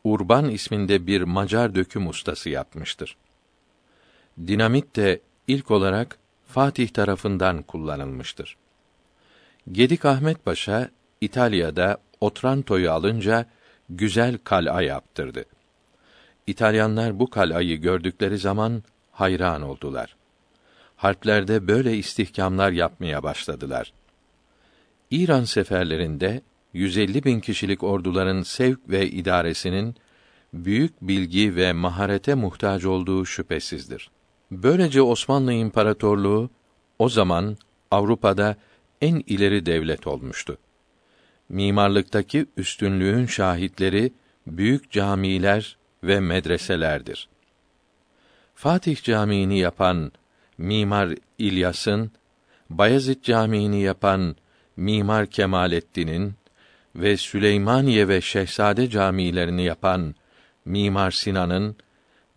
[0.03, 3.17] Urban isminde bir Macar döküm ustası yapmıştır.
[4.47, 8.57] Dinamit de ilk olarak Fatih tarafından kullanılmıştır.
[9.71, 10.89] Gedik Ahmet Paşa
[11.21, 13.45] İtalya'da Otranto'yu alınca
[13.89, 15.45] güzel kal'a yaptırdı.
[16.49, 20.15] İtalyanlar bu kal'ayı gördükleri zaman hayran oldular.
[20.95, 23.93] Harplerde böyle istihkamlar yapmaya başladılar.
[25.11, 26.41] İran seferlerinde
[26.73, 29.95] 150 bin kişilik orduların sevk ve idaresinin
[30.53, 34.09] büyük bilgi ve maharete muhtaç olduğu şüphesizdir.
[34.51, 36.49] Böylece Osmanlı İmparatorluğu
[36.99, 37.57] o zaman
[37.91, 38.55] Avrupa'da
[39.01, 40.57] en ileri devlet olmuştu.
[41.49, 44.13] Mimarlıktaki üstünlüğün şahitleri
[44.47, 47.29] büyük camiler ve medreselerdir.
[48.55, 50.11] Fatih Camii'ni yapan
[50.57, 52.11] Mimar İlyas'ın,
[52.69, 54.35] Bayezid Camii'ni yapan
[54.77, 56.33] Mimar Kemalettin'in
[56.95, 60.15] ve Süleymaniye ve Şehzade camilerini yapan
[60.65, 61.75] Mimar Sinan'ın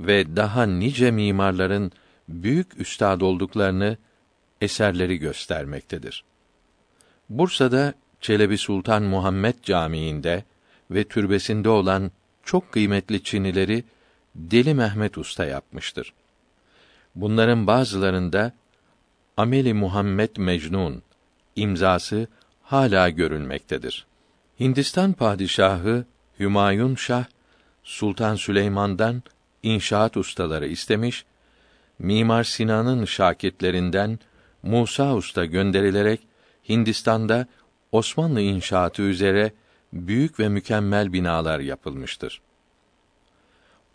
[0.01, 1.93] ve daha nice mimarların
[2.29, 3.97] büyük üstad olduklarını
[4.61, 6.25] eserleri göstermektedir.
[7.29, 10.45] Bursa'da Çelebi Sultan Muhammed Camii'nde
[10.91, 12.11] ve türbesinde olan
[12.45, 13.85] çok kıymetli çinileri
[14.35, 16.13] Deli Mehmet Usta yapmıştır.
[17.15, 18.53] Bunların bazılarında
[19.37, 21.03] Ameli Muhammed Mecnun
[21.57, 22.27] imzası
[22.63, 24.07] hala görülmektedir.
[24.61, 26.05] Hindistan padişahı
[26.39, 27.25] Hümayun Şah
[27.85, 29.23] Sultan Süleyman'dan
[29.63, 31.25] inşaat ustaları istemiş,
[31.99, 34.19] Mimar Sinan'ın şakitlerinden
[34.63, 36.21] Musa Usta gönderilerek
[36.69, 37.47] Hindistan'da
[37.93, 39.53] Osmanlı inşaatı üzere
[39.93, 42.41] büyük ve mükemmel binalar yapılmıştır.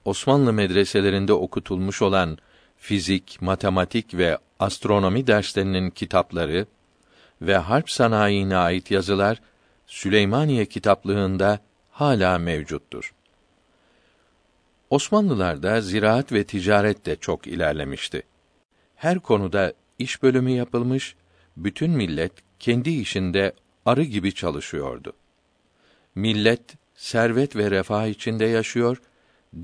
[0.05, 2.37] Osmanlı medreselerinde okutulmuş olan
[2.77, 6.65] fizik, matematik ve astronomi derslerinin kitapları
[7.41, 9.41] ve harp sanayine ait yazılar
[9.87, 11.59] Süleymaniye kitaplığında
[11.91, 13.13] hala mevcuttur.
[14.89, 18.23] Osmanlılarda ziraat ve ticaret de çok ilerlemişti.
[18.95, 21.15] Her konuda iş bölümü yapılmış,
[21.57, 23.53] bütün millet kendi işinde
[23.85, 25.13] arı gibi çalışıyordu.
[26.17, 26.61] Millet
[26.95, 29.01] servet ve refah içinde yaşıyor,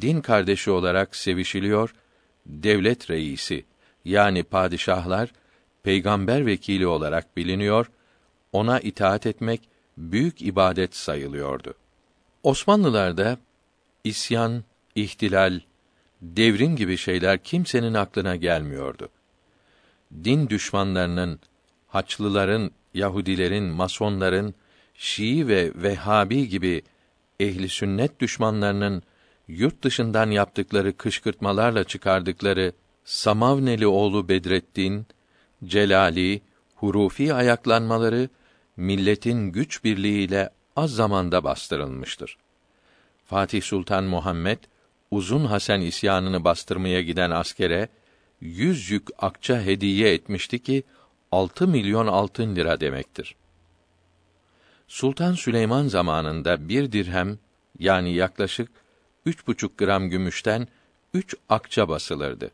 [0.01, 1.95] din kardeşi olarak sevişiliyor,
[2.45, 3.65] devlet reisi
[4.05, 5.31] yani padişahlar
[5.83, 7.91] peygamber vekili olarak biliniyor,
[8.51, 9.61] ona itaat etmek
[9.97, 11.73] büyük ibadet sayılıyordu.
[12.43, 13.37] Osmanlılarda
[14.03, 14.63] isyan,
[14.95, 15.59] ihtilal,
[16.21, 19.09] devrim gibi şeyler kimsenin aklına gelmiyordu.
[20.23, 21.39] Din düşmanlarının,
[21.87, 24.55] Haçlıların, Yahudilerin, Masonların,
[24.93, 26.81] Şii ve Vehhabi gibi
[27.39, 29.03] ehli sünnet düşmanlarının
[29.47, 35.07] yurt dışından yaptıkları kışkırtmalarla çıkardıkları Samavneli oğlu Bedrettin,
[35.65, 36.41] Celali,
[36.75, 38.29] hurufi ayaklanmaları
[38.77, 42.37] milletin güç birliğiyle az zamanda bastırılmıştır.
[43.25, 44.57] Fatih Sultan Muhammed
[45.11, 47.89] Uzun Hasan isyanını bastırmaya giden askere
[48.41, 50.83] yüz yük akça hediye etmişti ki
[51.31, 53.35] 6 milyon altın lira demektir.
[54.87, 57.37] Sultan Süleyman zamanında bir dirhem
[57.79, 58.69] yani yaklaşık
[59.25, 60.67] üç buçuk gram gümüşten
[61.13, 62.51] üç akça basılırdı.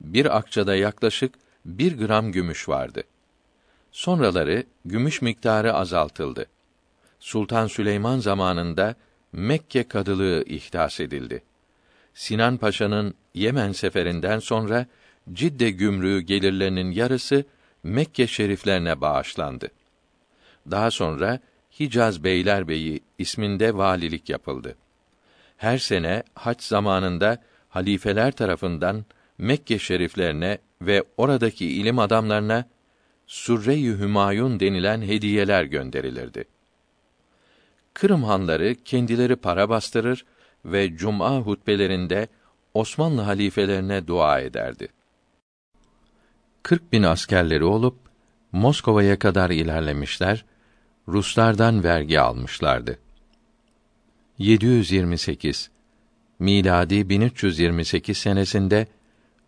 [0.00, 1.34] Bir akçada yaklaşık
[1.64, 3.02] bir gram gümüş vardı.
[3.92, 6.46] Sonraları gümüş miktarı azaltıldı.
[7.20, 8.94] Sultan Süleyman zamanında
[9.32, 11.42] Mekke kadılığı ihdas edildi.
[12.14, 14.86] Sinan Paşa'nın Yemen seferinden sonra
[15.32, 17.44] Cidde gümrüğü gelirlerinin yarısı
[17.82, 19.68] Mekke şeriflerine bağışlandı.
[20.70, 21.40] Daha sonra
[21.80, 24.76] Hicaz Beylerbeyi isminde valilik yapıldı.
[25.56, 29.04] Her sene hac zamanında halifeler tarafından
[29.38, 32.68] Mekke şeriflerine ve oradaki ilim adamlarına
[33.26, 36.44] Surre-i Hümayun denilen hediyeler gönderilirdi.
[37.94, 40.24] Kırım hanları kendileri para bastırır
[40.64, 42.28] ve cuma hutbelerinde
[42.74, 44.88] Osmanlı halifelerine dua ederdi.
[46.62, 47.96] 40 bin askerleri olup
[48.52, 50.44] Moskova'ya kadar ilerlemişler,
[51.12, 52.98] Ruslardan vergi almışlardı.
[54.38, 55.70] 728
[56.38, 58.86] miladi 1328 senesinde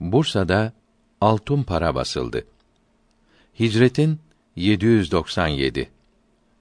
[0.00, 0.72] Bursa'da
[1.20, 2.44] altın para basıldı.
[3.60, 4.18] Hicretin
[4.56, 5.90] 797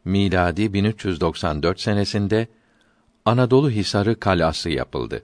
[0.05, 2.47] miladi 1394 senesinde
[3.25, 5.23] Anadolu Hisarı kalası yapıldı.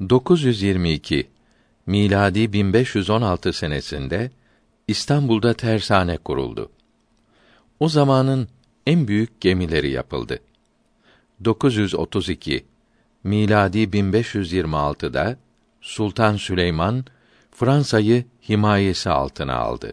[0.00, 1.28] 922
[1.86, 4.30] miladi 1516 senesinde
[4.88, 6.70] İstanbul'da tersane kuruldu.
[7.80, 8.48] O zamanın
[8.86, 10.38] en büyük gemileri yapıldı.
[11.44, 12.64] 932
[13.24, 15.36] miladi 1526'da
[15.80, 17.04] Sultan Süleyman
[17.50, 19.92] Fransa'yı himayesi altına aldı.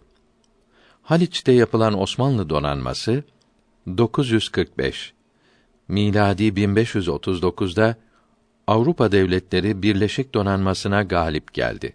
[1.03, 3.23] Haliç'te yapılan Osmanlı donanması
[3.97, 5.13] 945
[5.87, 7.95] miladi 1539'da
[8.67, 11.93] Avrupa devletleri Birleşik Donanmasına galip geldi.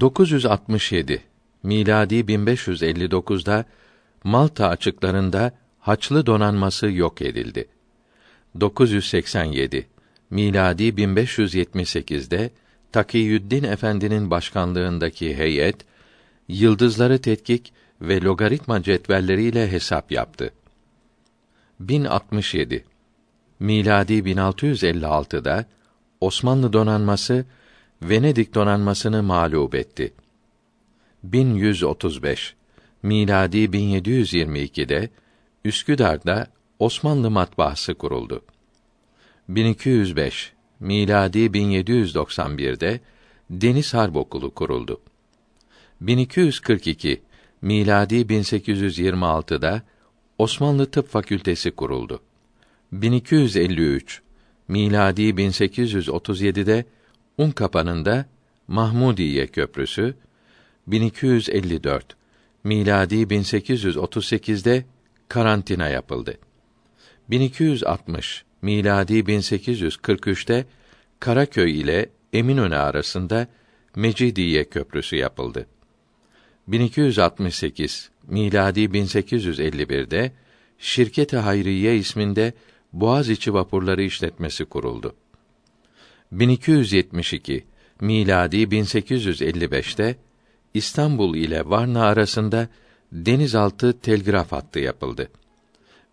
[0.00, 1.22] 967
[1.62, 3.64] miladi 1559'da
[4.24, 7.68] Malta açıklarında Haçlı donanması yok edildi.
[8.60, 9.86] 987
[10.30, 12.50] miladi 1578'de
[12.92, 15.76] Takiyüddin Efendi'nin başkanlığındaki heyet
[16.48, 20.50] yıldızları tetkik ve logaritma cetvelleriyle hesap yaptı.
[21.80, 22.84] 1067
[23.60, 25.66] miladi 1656'da
[26.20, 27.44] Osmanlı donanması
[28.02, 30.12] Venedik donanmasını mağlup etti.
[31.22, 32.54] 1135
[33.02, 35.08] miladi 1722'de
[35.64, 36.46] Üsküdar'da
[36.78, 38.44] Osmanlı matbaası kuruldu.
[39.48, 43.00] 1205 miladi 1791'de
[43.50, 45.00] Deniz Harp Okulu kuruldu.
[46.00, 47.22] 1242
[47.62, 49.82] miladi 1826'da
[50.38, 52.20] Osmanlı Tıp Fakültesi kuruldu.
[52.92, 54.22] 1253
[54.68, 56.84] miladi 1837'de
[57.38, 58.26] Unkapanı'nda
[58.68, 60.14] Mahmudiye Köprüsü
[60.86, 62.21] 1254
[62.64, 64.84] miladi 1838'de
[65.28, 66.38] karantina yapıldı.
[67.30, 70.66] 1260 miladi 1843'te
[71.20, 73.46] Karaköy ile Eminönü arasında
[73.96, 75.66] Mecidiye Köprüsü yapıldı.
[76.68, 80.32] 1268 miladi 1851'de
[80.78, 82.52] Şirket-i Hayriye isminde
[82.92, 85.16] Boğaziçi vapurları işletmesi kuruldu.
[86.32, 87.64] 1272
[88.00, 90.16] miladi 1855'te
[90.74, 92.68] İstanbul ile Varna arasında
[93.12, 95.28] denizaltı telgraf hattı yapıldı.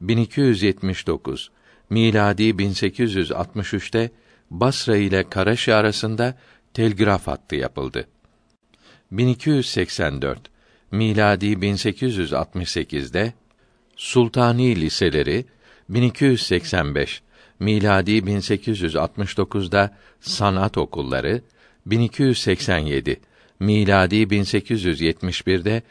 [0.02, 1.52] 1279
[1.90, 4.12] miladi 1863'te
[4.50, 6.38] Basra ile Karaşi arasında
[6.74, 8.08] telgraf hattı yapıldı.
[9.12, 10.40] 1284
[10.92, 13.34] miladi 1868'de
[13.96, 15.46] Sultani liseleri
[15.90, 17.22] 1285
[17.60, 21.42] miladi 1869'da sanat okulları
[21.86, 23.20] 1287
[23.60, 25.84] miladi 1871'de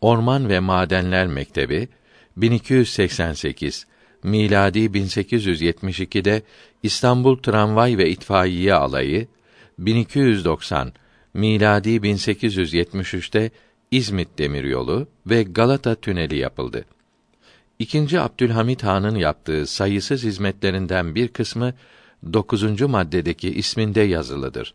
[0.00, 1.88] Orman ve Madenler Mektebi
[2.36, 3.86] 1288
[4.22, 6.42] miladi 1872'de
[6.82, 9.26] İstanbul Tramvay ve İtfaiye Alayı
[9.78, 10.92] 1290
[11.34, 13.50] miladi 1873'te
[13.90, 16.84] İzmit Demiryolu ve Galata Tüneli yapıldı.
[17.78, 21.74] İkinci Abdülhamit Han'ın yaptığı sayısız hizmetlerinden bir kısmı
[22.32, 24.74] dokuzuncu maddedeki isminde yazılıdır.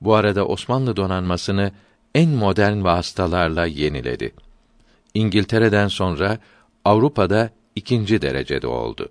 [0.00, 1.72] Bu arada Osmanlı donanmasını
[2.14, 4.34] en modern vasıtalarla yeniledi.
[5.14, 6.38] İngiltere'den sonra
[6.84, 9.08] Avrupa'da ikinci derecede oldu.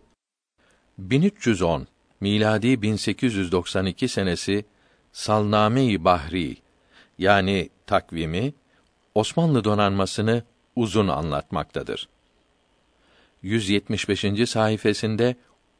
[0.97, 1.87] 1310
[2.21, 4.65] miladi 1892 senesi
[5.11, 6.57] Salname-i Bahri
[7.17, 8.53] yani takvimi
[9.15, 10.43] Osmanlı donanmasını
[10.75, 12.09] uzun anlatmaktadır.
[13.41, 14.25] 175.
[14.49, 15.35] sayfasında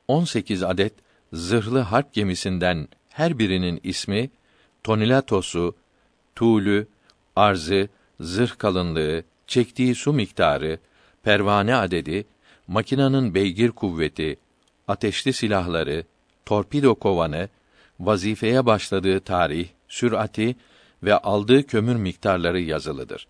[0.08, 0.94] 18 adet
[1.34, 4.30] zırhlı harp gemisinden her birinin ismi
[4.84, 5.76] Tonilatos'u,
[6.36, 6.88] tuğlü,
[7.36, 10.80] arzı, zırh kalınlığı, çektiği su miktarı,
[11.24, 12.26] pervane adedi,
[12.68, 14.40] makinanın beygir kuvveti,
[14.88, 16.04] ateşli silahları,
[16.46, 17.50] torpido kovanı,
[18.00, 20.56] vazifeye başladığı tarih, sürati
[21.04, 23.28] ve aldığı kömür miktarları yazılıdır.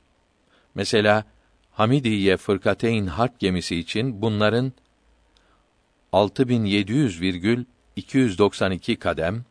[0.76, 1.26] Mesela
[1.72, 4.74] Hamidiye Fırkateyn harp gemisi için bunların
[6.14, 9.46] 6700,292 kadem,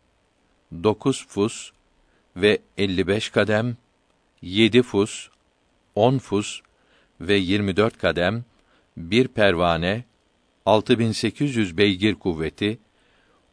[0.83, 1.71] 9 fus
[2.41, 3.77] ve 55 kadem,
[4.43, 5.29] 7 fus,
[5.95, 6.61] 10 fus
[7.21, 8.45] ve 24 kadem,
[8.97, 10.05] bir pervane,
[10.67, 12.79] 6800 beygir kuvveti,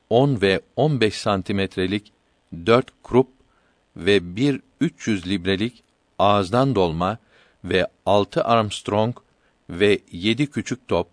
[0.10, 2.12] 10 ve 15 santimetrelik
[2.66, 3.28] 4 krup
[3.98, 5.84] ve bir 300 librelik
[6.20, 7.18] ağızdan dolma
[7.64, 9.16] ve 6 Armstrong
[9.70, 11.08] ve 7 küçük top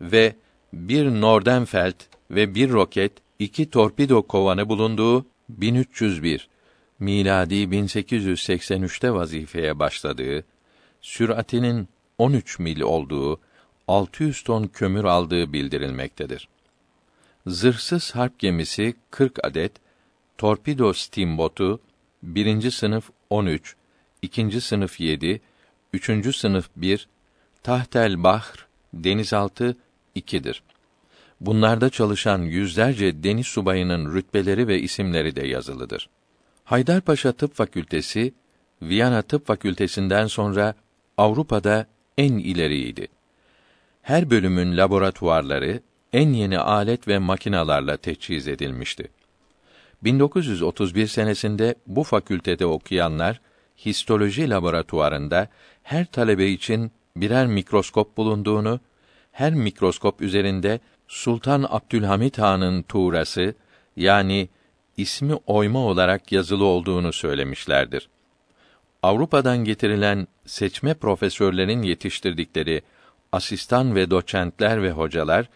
[0.00, 0.34] ve
[0.72, 2.00] bir Nordenfeld
[2.30, 6.51] ve bir roket, iki torpido kovanı bulunduğu 1301
[7.02, 10.44] miladi 1883'te vazifeye başladığı,
[11.00, 11.88] süratinin
[12.18, 13.40] 13 mil olduğu,
[13.88, 16.48] 600 ton kömür aldığı bildirilmektedir.
[17.46, 19.72] Zırhsız harp gemisi 40 adet,
[20.38, 21.80] torpido steambotu
[22.22, 23.76] birinci sınıf 13,
[24.22, 25.40] ikinci sınıf 7,
[25.92, 27.08] üçüncü sınıf 1,
[27.62, 29.76] tahtel bahr denizaltı
[30.16, 30.62] 2'dir.
[31.40, 36.08] Bunlarda çalışan yüzlerce deniz subayının rütbeleri ve isimleri de yazılıdır.
[36.64, 38.32] Haydarpaşa Tıp Fakültesi
[38.82, 40.74] Viyana Tıp Fakültesinden sonra
[41.16, 41.86] Avrupa'da
[42.18, 43.08] en ileriydi.
[44.02, 45.80] Her bölümün laboratuvarları
[46.12, 49.08] en yeni alet ve makinalarla teçhiz edilmişti.
[50.04, 53.40] 1931 senesinde bu fakültede okuyanlar
[53.84, 55.48] histoloji laboratuvarında
[55.82, 58.80] her talebe için birer mikroskop bulunduğunu,
[59.32, 63.54] her mikroskop üzerinde Sultan Abdülhamit Han'ın tuğrası
[63.96, 64.48] yani
[64.96, 68.08] ismi oyma olarak yazılı olduğunu söylemişlerdir.
[69.02, 72.82] Avrupa'dan getirilen seçme profesörlerin yetiştirdikleri
[73.32, 75.48] asistan ve doçentler ve hocalar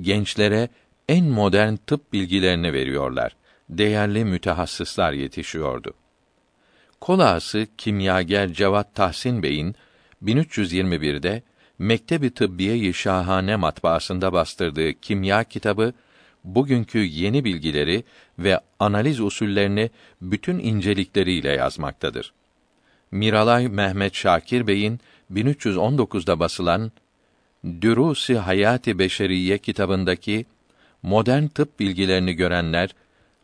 [0.00, 0.68] gençlere
[1.08, 3.36] en modern tıp bilgilerini veriyorlar.
[3.70, 5.94] Değerli mütehassıslar yetişiyordu.
[7.00, 9.74] Kolağası kimyager Cevat Tahsin Bey'in
[10.24, 11.42] 1321'de
[11.78, 15.92] Mektebi Tıbbiye-i Şahane matbaasında bastırdığı kimya kitabı
[16.44, 18.04] bugünkü yeni bilgileri
[18.38, 19.90] ve analiz usullerini
[20.22, 22.32] bütün incelikleriyle yazmaktadır.
[23.10, 25.00] Miralay Mehmet Şakir Bey'in
[25.32, 26.92] 1319'da basılan
[27.64, 30.46] Dürûs-i Hayati Beşeriye kitabındaki
[31.02, 32.94] modern tıp bilgilerini görenler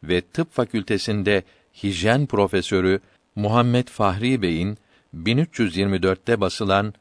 [0.04, 1.42] ve tıp fakültesinde
[1.82, 3.00] hijyen profesörü
[3.34, 4.78] Muhammed Fahri Bey'in
[5.16, 6.94] 1324'te basılan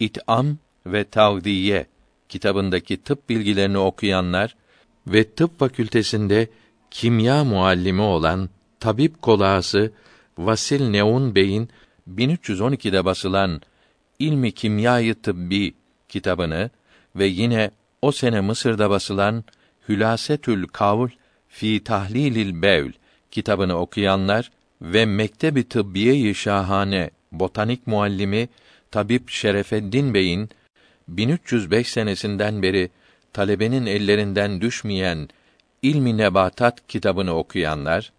[0.00, 1.86] İt'am ve Tavdiye
[2.28, 4.56] kitabındaki tıp bilgilerini okuyanlar
[5.06, 6.48] ve tıp fakültesinde
[6.90, 8.48] kimya muallimi olan
[8.80, 9.92] tabip kolağası
[10.38, 11.68] Vasil Neun Bey'in
[12.14, 13.60] 1312'de basılan
[14.18, 15.74] İlmi Kimyayı Tıbbi
[16.08, 16.70] kitabını
[17.16, 17.70] ve yine
[18.02, 19.44] o sene Mısır'da basılan
[19.88, 21.08] Hülasetül Kavl
[21.48, 22.92] fi Tahlilil Bewl
[23.30, 24.50] kitabını okuyanlar
[24.82, 28.48] ve Mektebi Tıbbiye-i Şahane botanik muallimi
[28.90, 30.50] Tabip Şerefeddin Bey'in
[31.08, 32.90] 1305 senesinden beri
[33.32, 35.28] talebenin ellerinden düşmeyen
[35.82, 38.12] İlmi Nebatat kitabını okuyanlar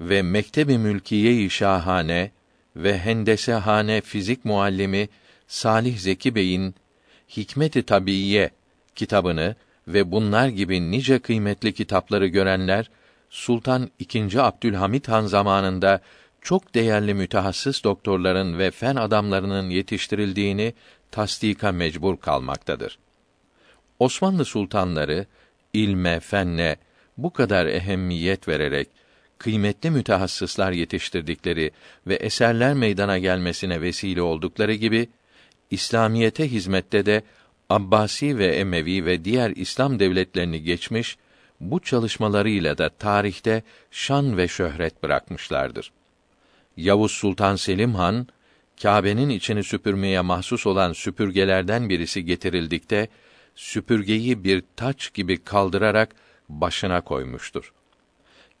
[0.00, 2.30] ve Mektebi Mülkiye-i Şahane
[2.76, 5.08] ve Hendesehane fizik muallimi
[5.46, 6.74] Salih Zeki Bey'in
[7.36, 8.50] Hikmet-i Tabiiye
[8.94, 9.56] kitabını
[9.88, 12.90] ve bunlar gibi nice kıymetli kitapları görenler
[13.30, 14.38] Sultan II.
[14.38, 16.00] Abdülhamit Han zamanında
[16.40, 20.74] çok değerli mütehassıs doktorların ve fen adamlarının yetiştirildiğini
[21.10, 22.98] tasdika mecbur kalmaktadır.
[24.02, 25.26] Osmanlı sultanları
[25.72, 26.76] ilme, fenne
[27.18, 28.88] bu kadar ehemmiyet vererek
[29.38, 31.70] kıymetli mütehassıslar yetiştirdikleri
[32.06, 35.08] ve eserler meydana gelmesine vesile oldukları gibi
[35.70, 37.22] İslamiyete hizmette de
[37.70, 41.16] Abbasi ve Emevi ve diğer İslam devletlerini geçmiş,
[41.60, 45.92] bu çalışmalarıyla da tarihte şan ve şöhret bırakmışlardır.
[46.76, 48.26] Yavuz Sultan Selim Han,
[48.82, 53.08] Kâbe'nin içini süpürmeye mahsus olan süpürgelerden birisi getirildikte,
[53.54, 56.14] süpürgeyi bir taç gibi kaldırarak
[56.48, 57.72] başına koymuştur.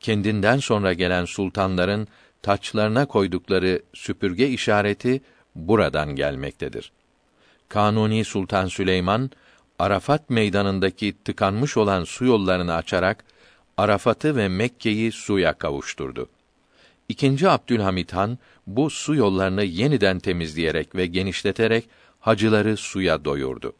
[0.00, 2.08] Kendinden sonra gelen sultanların
[2.42, 5.20] taçlarına koydukları süpürge işareti
[5.54, 6.92] buradan gelmektedir.
[7.68, 9.30] Kanuni Sultan Süleyman
[9.78, 13.24] Arafat meydanındaki tıkanmış olan su yollarını açarak
[13.76, 16.28] Arafat'ı ve Mekke'yi suya kavuşturdu.
[17.08, 21.88] İkinci Abdülhamit Han bu su yollarını yeniden temizleyerek ve genişleterek
[22.20, 23.72] hacıları suya doyurdu.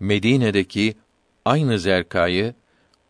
[0.00, 0.94] Medine'deki
[1.44, 2.54] aynı zerkayı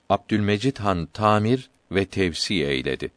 [0.08, 3.10] Abdülmecid Han tamir ve tevsi eyledi.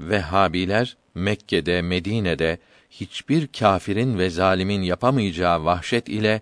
[0.00, 2.58] Vehhabiler Mekke'de, Medine'de
[2.90, 6.40] hiçbir kâfirin ve zalimin yapamayacağı vahşet ile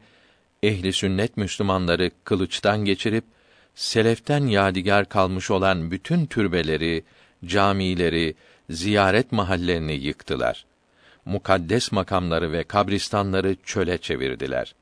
[0.63, 3.25] ehli sünnet Müslümanları kılıçtan geçirip
[3.75, 7.05] seleften yadigar kalmış olan bütün türbeleri,
[7.45, 8.35] camileri,
[8.71, 10.65] ziyaret mahallerini yıktılar.
[11.25, 14.75] Mukaddes makamları ve kabristanları çöle çevirdiler.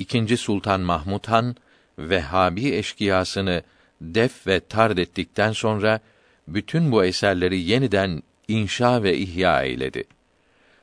[0.00, 1.56] İkinci Sultan Mahmud Han
[1.98, 3.62] Vehhabi eşkıyasını
[4.00, 6.00] def ve tard ettikten sonra
[6.48, 10.04] bütün bu eserleri yeniden inşa ve ihya eyledi.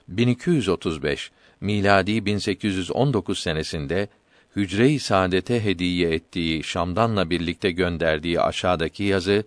[0.07, 4.07] 1235 miladi 1819 senesinde
[4.55, 9.43] Hücre-i Saadet'e hediye ettiği Şam'danla birlikte gönderdiği aşağıdaki yazı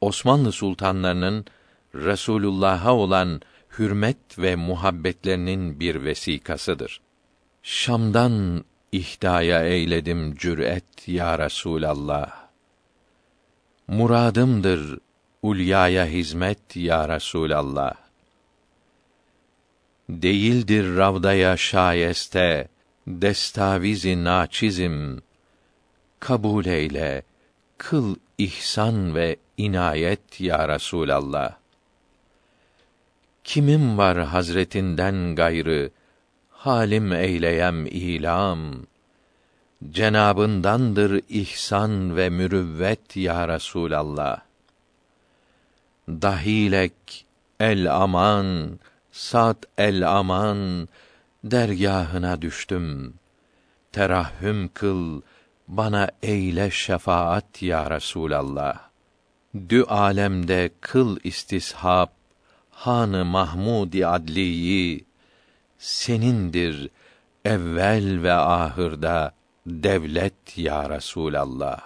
[0.00, 1.44] Osmanlı sultanlarının
[1.94, 3.40] Resulullah'a olan
[3.78, 7.00] hürmet ve muhabbetlerinin bir vesikasıdır.
[7.62, 12.32] Şam'dan ihdaya eyledim cüret ya Resulallah.
[13.88, 14.98] Muradımdır
[15.42, 17.94] ulyaya hizmet ya Resulallah.
[20.08, 22.68] Değildir ravdaya şayeste
[23.06, 25.22] destavizi naçizim.
[26.20, 27.22] Kabul eyle,
[27.78, 31.56] kıl ihsan ve inayet ya Resulallah.
[33.44, 35.90] Kimim var Hazretinden gayrı
[36.62, 38.60] halim eyleyem ilam.
[39.90, 44.40] Cenabındandır ihsan ve mürüvvet ya Resulallah.
[46.08, 47.26] Dahilek
[47.60, 48.78] el aman,
[49.12, 50.88] sat el aman,
[51.44, 53.14] dergahına düştüm.
[53.92, 55.20] Terahhüm kıl,
[55.68, 58.78] bana eyle şefaat ya Resulallah.
[59.68, 62.08] Dü alemde kıl istishab,
[62.70, 65.11] hanı Mahmudi adliyi
[65.82, 66.90] senindir
[67.44, 69.34] evvel ve ahırda
[69.66, 71.80] devlet ya Resulallah.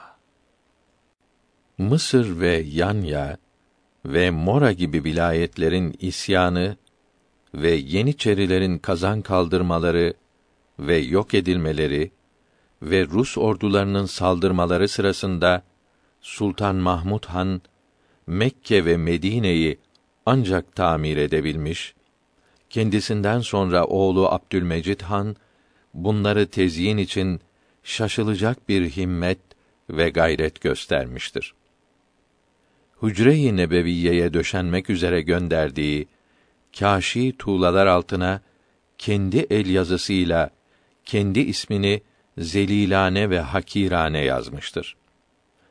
[1.79, 3.37] Mısır ve Yanya
[4.05, 6.77] ve Mora gibi vilayetlerin isyanı
[7.55, 10.15] ve Yeniçerilerin kazan kaldırmaları
[10.79, 12.11] ve yok edilmeleri
[12.83, 15.63] ve Rus ordularının saldırmaları sırasında
[16.21, 17.63] Sultan Mahmud Han
[18.27, 19.79] Mekke ve Medine'yi
[20.27, 21.96] ancak tamir edebilmiş.
[22.71, 25.37] Kendisinden sonra oğlu Abdülmecid Han
[25.95, 27.41] bunları tezyin için
[27.83, 29.39] şaşılacak bir himmet
[29.91, 31.55] ve gayret göstermiştir.
[33.03, 36.07] Hücre-i Nebeviyye'ye döşenmek üzere gönderdiği
[36.79, 38.41] kâşi tuğlalar altına
[38.99, 40.51] kendi el yazısıyla
[41.05, 42.03] kendi ismini
[42.39, 44.97] zelilane ve hakirane yazmıştır.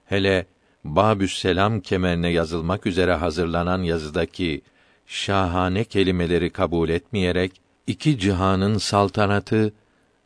[0.05, 0.45] Hele
[0.83, 4.61] Babüs Selam kemerine yazılmak üzere hazırlanan yazıdaki
[5.05, 9.73] şahane kelimeleri kabul etmeyerek iki cihanın saltanatı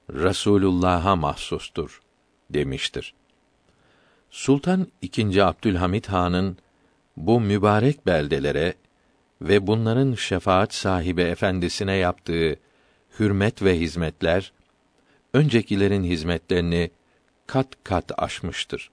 [0.09, 2.01] Resulullah'a mahsustur
[2.49, 3.13] demiştir.
[4.29, 5.41] Sultan II.
[5.41, 6.57] Abdülhamit Han'ın
[7.17, 8.73] bu mübarek beldelere
[9.41, 12.55] ve bunların şefaat sahibi efendisine yaptığı
[13.19, 14.51] hürmet ve hizmetler
[15.33, 16.91] öncekilerin hizmetlerini
[17.47, 18.91] kat kat aşmıştır.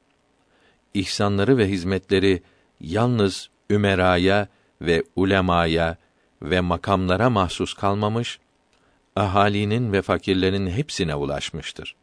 [0.94, 2.42] İhsanları ve hizmetleri
[2.80, 4.48] yalnız ümeraya
[4.80, 5.96] ve ulemaya
[6.42, 8.38] ve makamlara mahsus kalmamış,
[9.16, 11.96] ahalinin ve fakirlerin hepsine ulaşmıştır.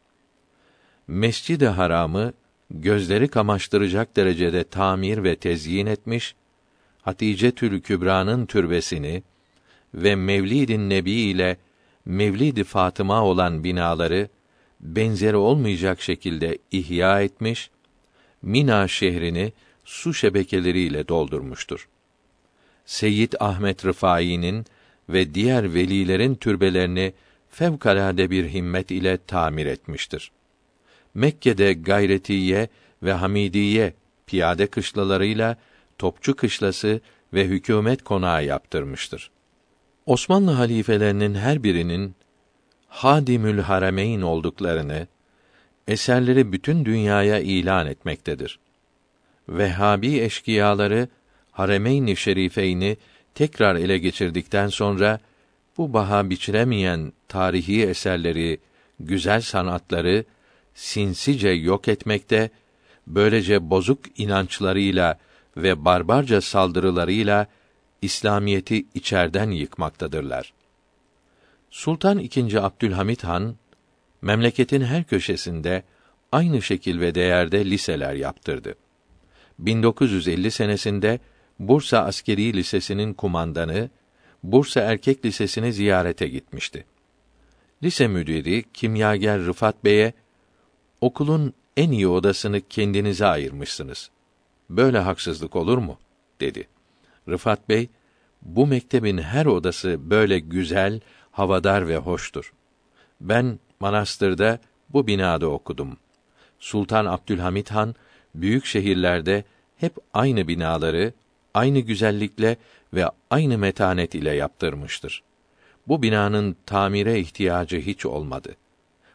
[1.07, 2.33] Mescid-i Haram'ı
[2.69, 6.35] gözleri kamaştıracak derecede tamir ve tezyin etmiş,
[7.01, 9.23] Hatice Tül Kübra'nın türbesini
[9.93, 11.57] ve Mevlid-i Nebi ile
[12.05, 14.29] Mevlid-i Fatıma olan binaları
[14.79, 17.69] benzeri olmayacak şekilde ihya etmiş,
[18.41, 19.53] Mina şehrini
[19.85, 21.87] su şebekeleriyle doldurmuştur.
[22.85, 24.65] Seyyid Ahmet Rıfai'nin
[25.09, 27.13] ve diğer velilerin türbelerini
[27.49, 30.31] fevkalade bir himmet ile tamir etmiştir.
[31.13, 32.67] Mekke'de Gayretiye
[33.03, 33.93] ve Hamidiye
[34.27, 35.57] piyade kışlalarıyla
[35.97, 37.01] Topçu kışlası
[37.33, 39.31] ve hükümet konağı yaptırmıştır.
[40.05, 42.15] Osmanlı halifelerinin her birinin
[42.87, 45.07] Hadimül Harameyn olduklarını
[45.87, 48.59] eserleri bütün dünyaya ilan etmektedir.
[49.49, 51.07] Vehhabi eşkıyaları
[51.53, 52.97] Haremeyn-i Şerifeyni
[53.35, 55.19] tekrar ele geçirdikten sonra
[55.77, 58.59] bu baha biçilemeyen tarihi eserleri,
[58.99, 60.25] güzel sanatları
[60.73, 62.49] sinsice yok etmekte,
[63.07, 65.19] böylece bozuk inançlarıyla
[65.57, 67.47] ve barbarca saldırılarıyla
[68.01, 70.53] İslamiyeti içerden yıkmaktadırlar.
[71.69, 72.57] Sultan II.
[72.57, 73.55] Abdülhamit Han
[74.21, 75.83] memleketin her köşesinde
[76.31, 78.75] aynı şekil ve değerde liseler yaptırdı.
[79.59, 81.19] 1950 senesinde
[81.59, 83.89] Bursa Askeri Lisesi'nin kumandanı
[84.43, 86.85] Bursa Erkek Lisesi'ni ziyarete gitmişti.
[87.83, 90.13] Lise müdiri kimyager Rıfat Bey'e
[91.01, 94.09] okulun en iyi odasını kendinize ayırmışsınız.
[94.69, 95.97] Böyle haksızlık olur mu?
[96.41, 96.67] dedi.
[97.29, 97.89] Rıfat Bey,
[98.41, 100.99] Bu mektebin her odası böyle güzel,
[101.31, 102.53] havadar ve hoştur.
[103.21, 105.97] Ben manastırda bu binada okudum.
[106.59, 107.95] Sultan Abdülhamit Han
[108.35, 109.43] büyük şehirlerde
[109.77, 111.13] hep aynı binaları
[111.53, 112.57] aynı güzellikle
[112.93, 115.23] ve aynı metanet ile yaptırmıştır.
[115.87, 118.55] Bu binanın tamire ihtiyacı hiç olmadı.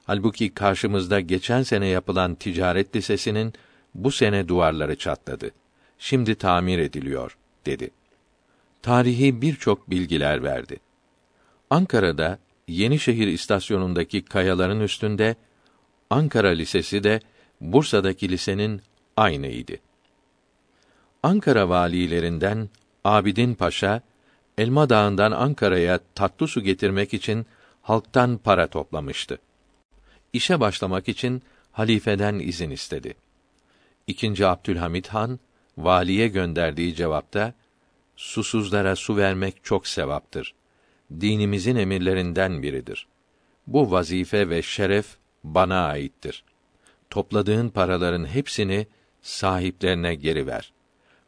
[0.05, 3.53] Halbuki karşımızda geçen sene yapılan ticaret lisesinin
[3.95, 5.51] bu sene duvarları çatladı.
[5.99, 7.91] Şimdi tamir ediliyor, dedi.
[8.83, 10.77] Tarihi birçok bilgiler verdi.
[11.71, 15.37] Ankara'da Yenişehir istasyonundaki kayaların üstünde
[16.11, 17.21] Ankara Lisesi de
[17.61, 18.83] Bursa'daki lisenin
[19.17, 19.73] aynıydı.
[21.23, 22.69] Ankara valilerinden
[23.05, 24.03] Abidin Paşa
[24.59, 27.47] Elma Dağı'ndan Ankara'ya tatlı su getirmek için
[27.83, 29.39] halktan para toplamıştı.
[30.33, 31.43] İşe başlamak için
[31.73, 33.15] halifeden izin istedi.
[34.07, 35.39] İkinci Abdülhamit Han
[35.79, 37.55] valiye gönderdiği cevapta
[38.17, 40.55] susuzlara su vermek çok sevaptır.
[41.21, 43.07] Dinimizin emirlerinden biridir.
[43.67, 46.45] Bu vazife ve şeref bana aittir.
[47.11, 48.87] Topladığın paraların hepsini
[49.23, 50.73] sahiplerine geri ver.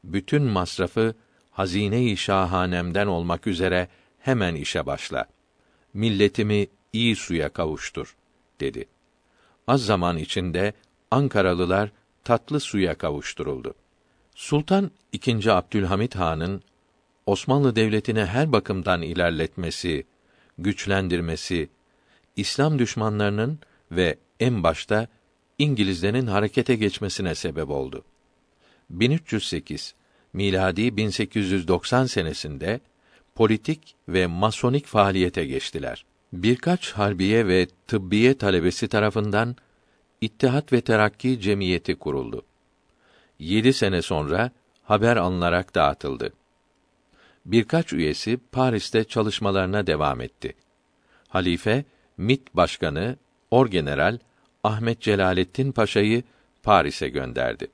[0.04, 1.14] Bütün masrafı
[1.50, 3.88] hazine-i şahanemden olmak üzere
[4.18, 5.26] hemen işe başla.
[5.94, 8.16] Milletimi iyi suya kavuştur,
[8.60, 8.88] dedi.
[9.66, 10.72] Az zaman içinde
[11.10, 11.90] Ankaralılar
[12.24, 13.74] tatlı suya kavuşturuldu.
[14.34, 15.50] Sultan II.
[15.50, 16.62] Abdülhamit Han'ın
[17.26, 20.06] Osmanlı devletini her bakımdan ilerletmesi,
[20.58, 21.68] güçlendirmesi,
[22.36, 23.58] İslam düşmanlarının
[23.92, 25.08] ve en başta
[25.58, 28.04] İngilizlerin harekete geçmesine sebep oldu.
[28.90, 29.94] 1308
[30.32, 32.80] miladi 1890 senesinde
[33.34, 36.04] politik ve masonik faaliyete geçtiler.
[36.32, 39.56] Birkaç harbiye ve tıbbiye talebesi tarafından
[40.20, 42.42] İttihat ve Terakki Cemiyeti kuruldu.
[43.38, 44.50] Yedi sene sonra
[44.82, 46.32] haber alınarak dağıtıldı.
[47.46, 50.54] Birkaç üyesi Paris'te çalışmalarına devam etti.
[51.28, 51.84] Halife,
[52.16, 53.16] MIT Başkanı,
[53.50, 54.18] Orgeneral
[54.64, 56.22] Ahmet Celalettin Paşa'yı
[56.62, 57.68] Paris'e gönderdi.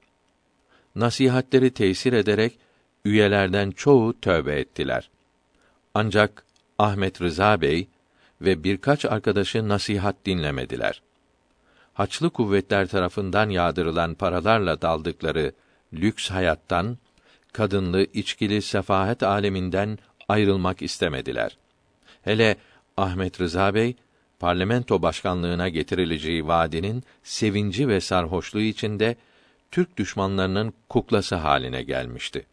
[0.96, 2.58] Nasihatleri tesir ederek
[3.04, 5.10] üyelerden çoğu tövbe ettiler.
[5.94, 6.44] Ancak
[6.78, 7.88] Ahmet Rıza Bey
[8.40, 11.02] ve birkaç arkadaşı nasihat dinlemediler.
[11.94, 15.52] Haçlı kuvvetler tarafından yağdırılan paralarla daldıkları
[15.92, 16.98] lüks hayattan,
[17.52, 21.56] kadınlı, içkili sefahet aleminden ayrılmak istemediler.
[22.22, 22.56] Hele
[22.96, 23.96] Ahmet Rıza Bey
[24.38, 29.16] parlamento başkanlığına getirileceği vaadinin sevinci ve sarhoşluğu içinde
[29.70, 32.46] Türk düşmanlarının kuklası haline gelmişti.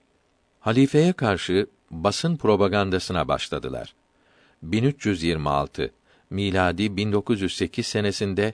[0.60, 3.94] Halifeye karşı basın propagandasına başladılar.
[4.64, 5.92] 1326
[6.30, 8.54] miladi 1908 senesinde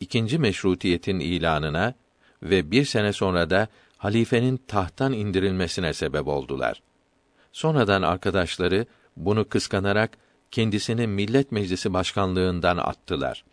[0.00, 1.94] ikinci meşrutiyetin ilanına
[2.42, 6.82] ve bir sene sonra da halifenin tahttan indirilmesine sebep oldular.
[7.52, 8.86] Sonradan arkadaşları
[9.16, 10.18] bunu kıskanarak
[10.50, 13.44] kendisini Millet Meclisi başkanlığından attılar.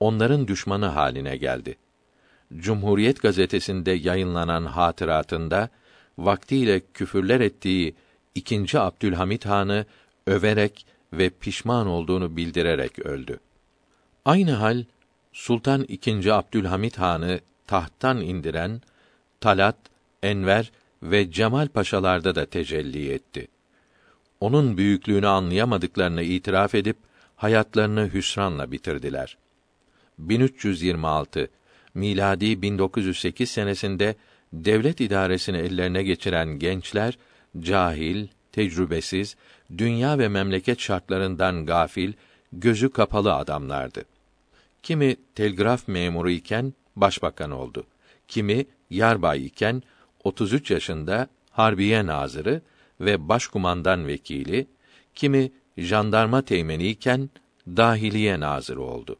[0.00, 1.76] Onların düşmanı haline geldi.
[2.56, 5.68] Cumhuriyet gazetesinde yayınlanan hatıratında
[6.18, 7.94] vaktiyle küfürler ettiği
[8.34, 9.86] ikinci Abdülhamit Han'ı
[10.26, 13.40] överek ve pişman olduğunu bildirerek öldü.
[14.24, 14.84] Aynı hal
[15.32, 16.30] Sultan II.
[16.32, 18.82] Abdülhamit Han'ı tahttan indiren
[19.40, 19.76] Talat,
[20.22, 20.72] Enver
[21.02, 23.48] ve Cemal Paşalarda da tecelli etti
[24.40, 26.96] onun büyüklüğünü anlayamadıklarını itiraf edip
[27.36, 29.36] hayatlarını hüsranla bitirdiler.
[30.18, 31.50] 1326
[31.94, 34.14] miladi 1908 senesinde
[34.52, 37.18] devlet idaresini ellerine geçiren gençler
[37.60, 39.36] cahil, tecrübesiz,
[39.78, 42.12] dünya ve memleket şartlarından gafil,
[42.52, 44.04] gözü kapalı adamlardı.
[44.82, 47.86] Kimi telgraf memuru iken başbakan oldu.
[48.28, 49.82] Kimi yarbay iken
[50.24, 52.62] 33 yaşında harbiye nazırı
[53.00, 54.66] ve başkumandan vekili,
[55.14, 57.30] kimi jandarma teğmeniyken
[57.66, 59.16] dahiliye nazırı oldu.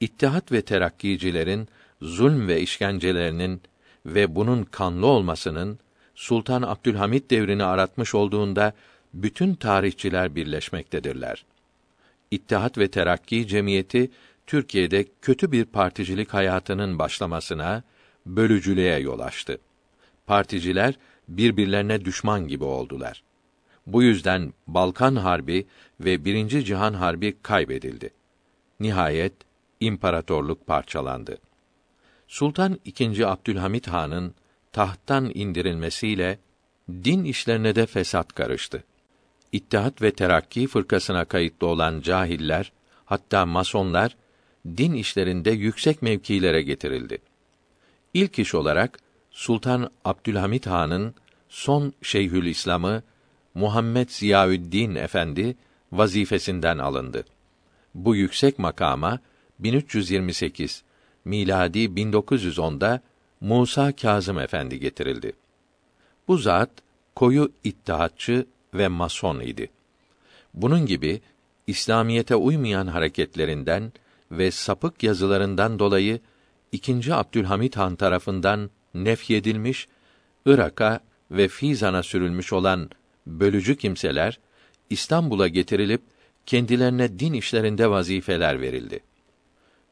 [0.00, 1.68] İttihat ve terakkicilerin
[2.02, 3.62] zulm ve işkencelerinin
[4.06, 5.78] ve bunun kanlı olmasının
[6.14, 8.72] Sultan Abdülhamit devrini aratmış olduğunda
[9.14, 11.44] bütün tarihçiler birleşmektedirler.
[12.30, 14.10] İttihat ve Terakki Cemiyeti
[14.46, 17.82] Türkiye'de kötü bir particilik hayatının başlamasına,
[18.26, 19.58] bölücülüğe yol açtı.
[20.26, 20.94] Particiler
[21.28, 23.22] birbirlerine düşman gibi oldular.
[23.86, 25.66] Bu yüzden Balkan Harbi
[26.00, 28.10] ve Birinci Cihan Harbi kaybedildi.
[28.80, 29.49] Nihayet
[29.80, 31.38] imparatorluk parçalandı.
[32.28, 33.24] Sultan II.
[33.24, 34.34] Abdülhamit Han'ın
[34.72, 36.38] tahttan indirilmesiyle
[36.88, 38.84] din işlerine de fesat karıştı.
[39.52, 42.72] İttihat ve Terakki fırkasına kayıtlı olan cahiller,
[43.04, 44.16] hatta masonlar
[44.66, 47.18] din işlerinde yüksek mevkilere getirildi.
[48.14, 48.98] İlk iş olarak
[49.30, 51.14] Sultan Abdülhamit Han'ın
[51.48, 53.02] son Şeyhül İslam'ı
[53.54, 55.56] Muhammed Ziyaüddin Efendi
[55.92, 57.24] vazifesinden alındı.
[57.94, 59.18] Bu yüksek makama
[59.62, 60.82] 1328
[61.24, 63.00] miladi 1910'da
[63.40, 65.32] Musa Kazım Efendi getirildi.
[66.28, 66.70] Bu zat
[67.14, 69.70] koyu ittihatçı ve mason idi.
[70.54, 71.20] Bunun gibi
[71.66, 73.92] İslamiyete uymayan hareketlerinden
[74.30, 76.20] ve sapık yazılarından dolayı
[76.72, 77.14] 2.
[77.14, 79.88] Abdülhamit Han tarafından nefyedilmiş,
[80.46, 81.00] Irak'a
[81.30, 82.90] ve Fizan'a sürülmüş olan
[83.26, 84.38] bölücü kimseler
[84.90, 86.02] İstanbul'a getirilip
[86.46, 89.00] kendilerine din işlerinde vazifeler verildi.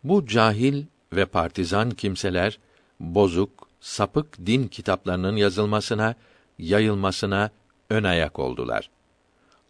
[0.04, 2.58] Bu cahil ve partizan kimseler
[3.00, 6.14] bozuk, sapık din kitaplarının yazılmasına,
[6.58, 7.50] yayılmasına
[7.90, 8.90] ön ayak oldular.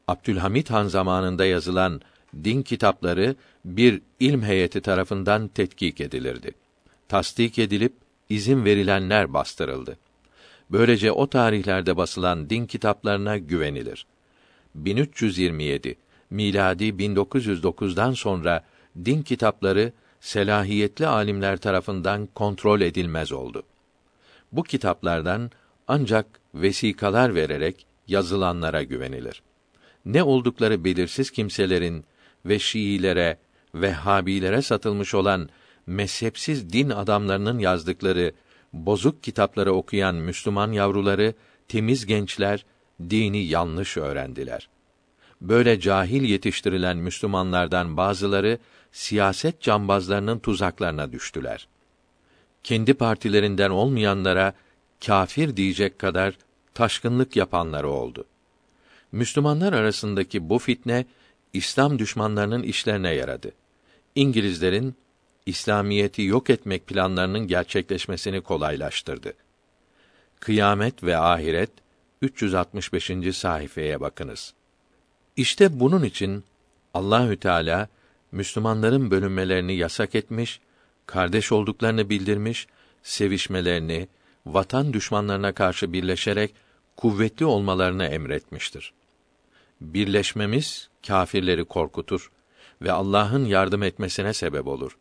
[0.08, 2.00] Abdülhamit Han zamanında yazılan
[2.44, 6.52] din kitapları bir ilm heyeti tarafından tetkik edilirdi.
[7.08, 7.92] Tasdik edilip
[8.28, 9.98] izin verilenler bastırıldı.
[10.70, 14.06] Böylece o tarihlerde basılan din kitaplarına güvenilir.
[14.74, 15.96] 1327
[16.30, 18.64] miladi 1909'dan sonra
[19.04, 23.62] din kitapları selahiyetli alimler tarafından kontrol edilmez oldu.
[24.52, 25.50] Bu kitaplardan
[25.88, 29.42] ancak vesikalar vererek yazılanlara güvenilir.
[30.04, 32.04] Ne oldukları belirsiz kimselerin
[32.44, 33.38] ve Şiilere,
[33.74, 35.48] Vehhabilere satılmış olan
[35.86, 38.32] mezhepsiz din adamlarının yazdıkları
[38.72, 41.34] bozuk kitapları okuyan Müslüman yavruları,
[41.68, 42.64] temiz gençler
[43.10, 44.68] dini yanlış öğrendiler.
[45.40, 48.58] Böyle cahil yetiştirilen Müslümanlardan bazıları
[48.92, 51.68] siyaset cambazlarının tuzaklarına düştüler.
[52.62, 54.54] Kendi partilerinden olmayanlara
[55.06, 56.34] kafir diyecek kadar
[56.74, 58.24] taşkınlık yapanları oldu.
[59.12, 61.06] Müslümanlar arasındaki bu fitne
[61.52, 63.52] İslam düşmanlarının işlerine yaradı.
[64.14, 64.94] İngilizlerin
[65.46, 69.32] İslamiyeti yok etmek planlarının gerçekleşmesini kolaylaştırdı.
[70.40, 71.70] Kıyamet ve Ahiret
[72.22, 73.10] 365.
[73.32, 74.54] sayfaya bakınız.
[75.36, 76.44] İşte bunun için
[76.94, 77.88] Allahü Teala
[78.32, 80.60] Müslümanların bölünmelerini yasak etmiş,
[81.06, 82.66] kardeş olduklarını bildirmiş,
[83.02, 84.08] sevişmelerini,
[84.46, 86.54] vatan düşmanlarına karşı birleşerek
[86.96, 88.92] kuvvetli olmalarını emretmiştir.
[89.80, 92.30] Birleşmemiz kâfirleri korkutur
[92.82, 94.98] ve Allah'ın yardım etmesine sebep olur.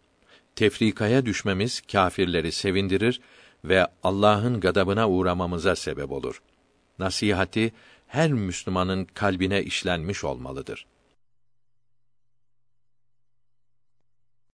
[0.55, 3.21] Tefrikaya düşmemiz kâfirleri sevindirir
[3.65, 6.41] ve Allah'ın gadabına uğramamıza sebep olur.
[6.99, 7.73] Nasihati
[8.07, 10.85] her Müslümanın kalbine işlenmiş olmalıdır.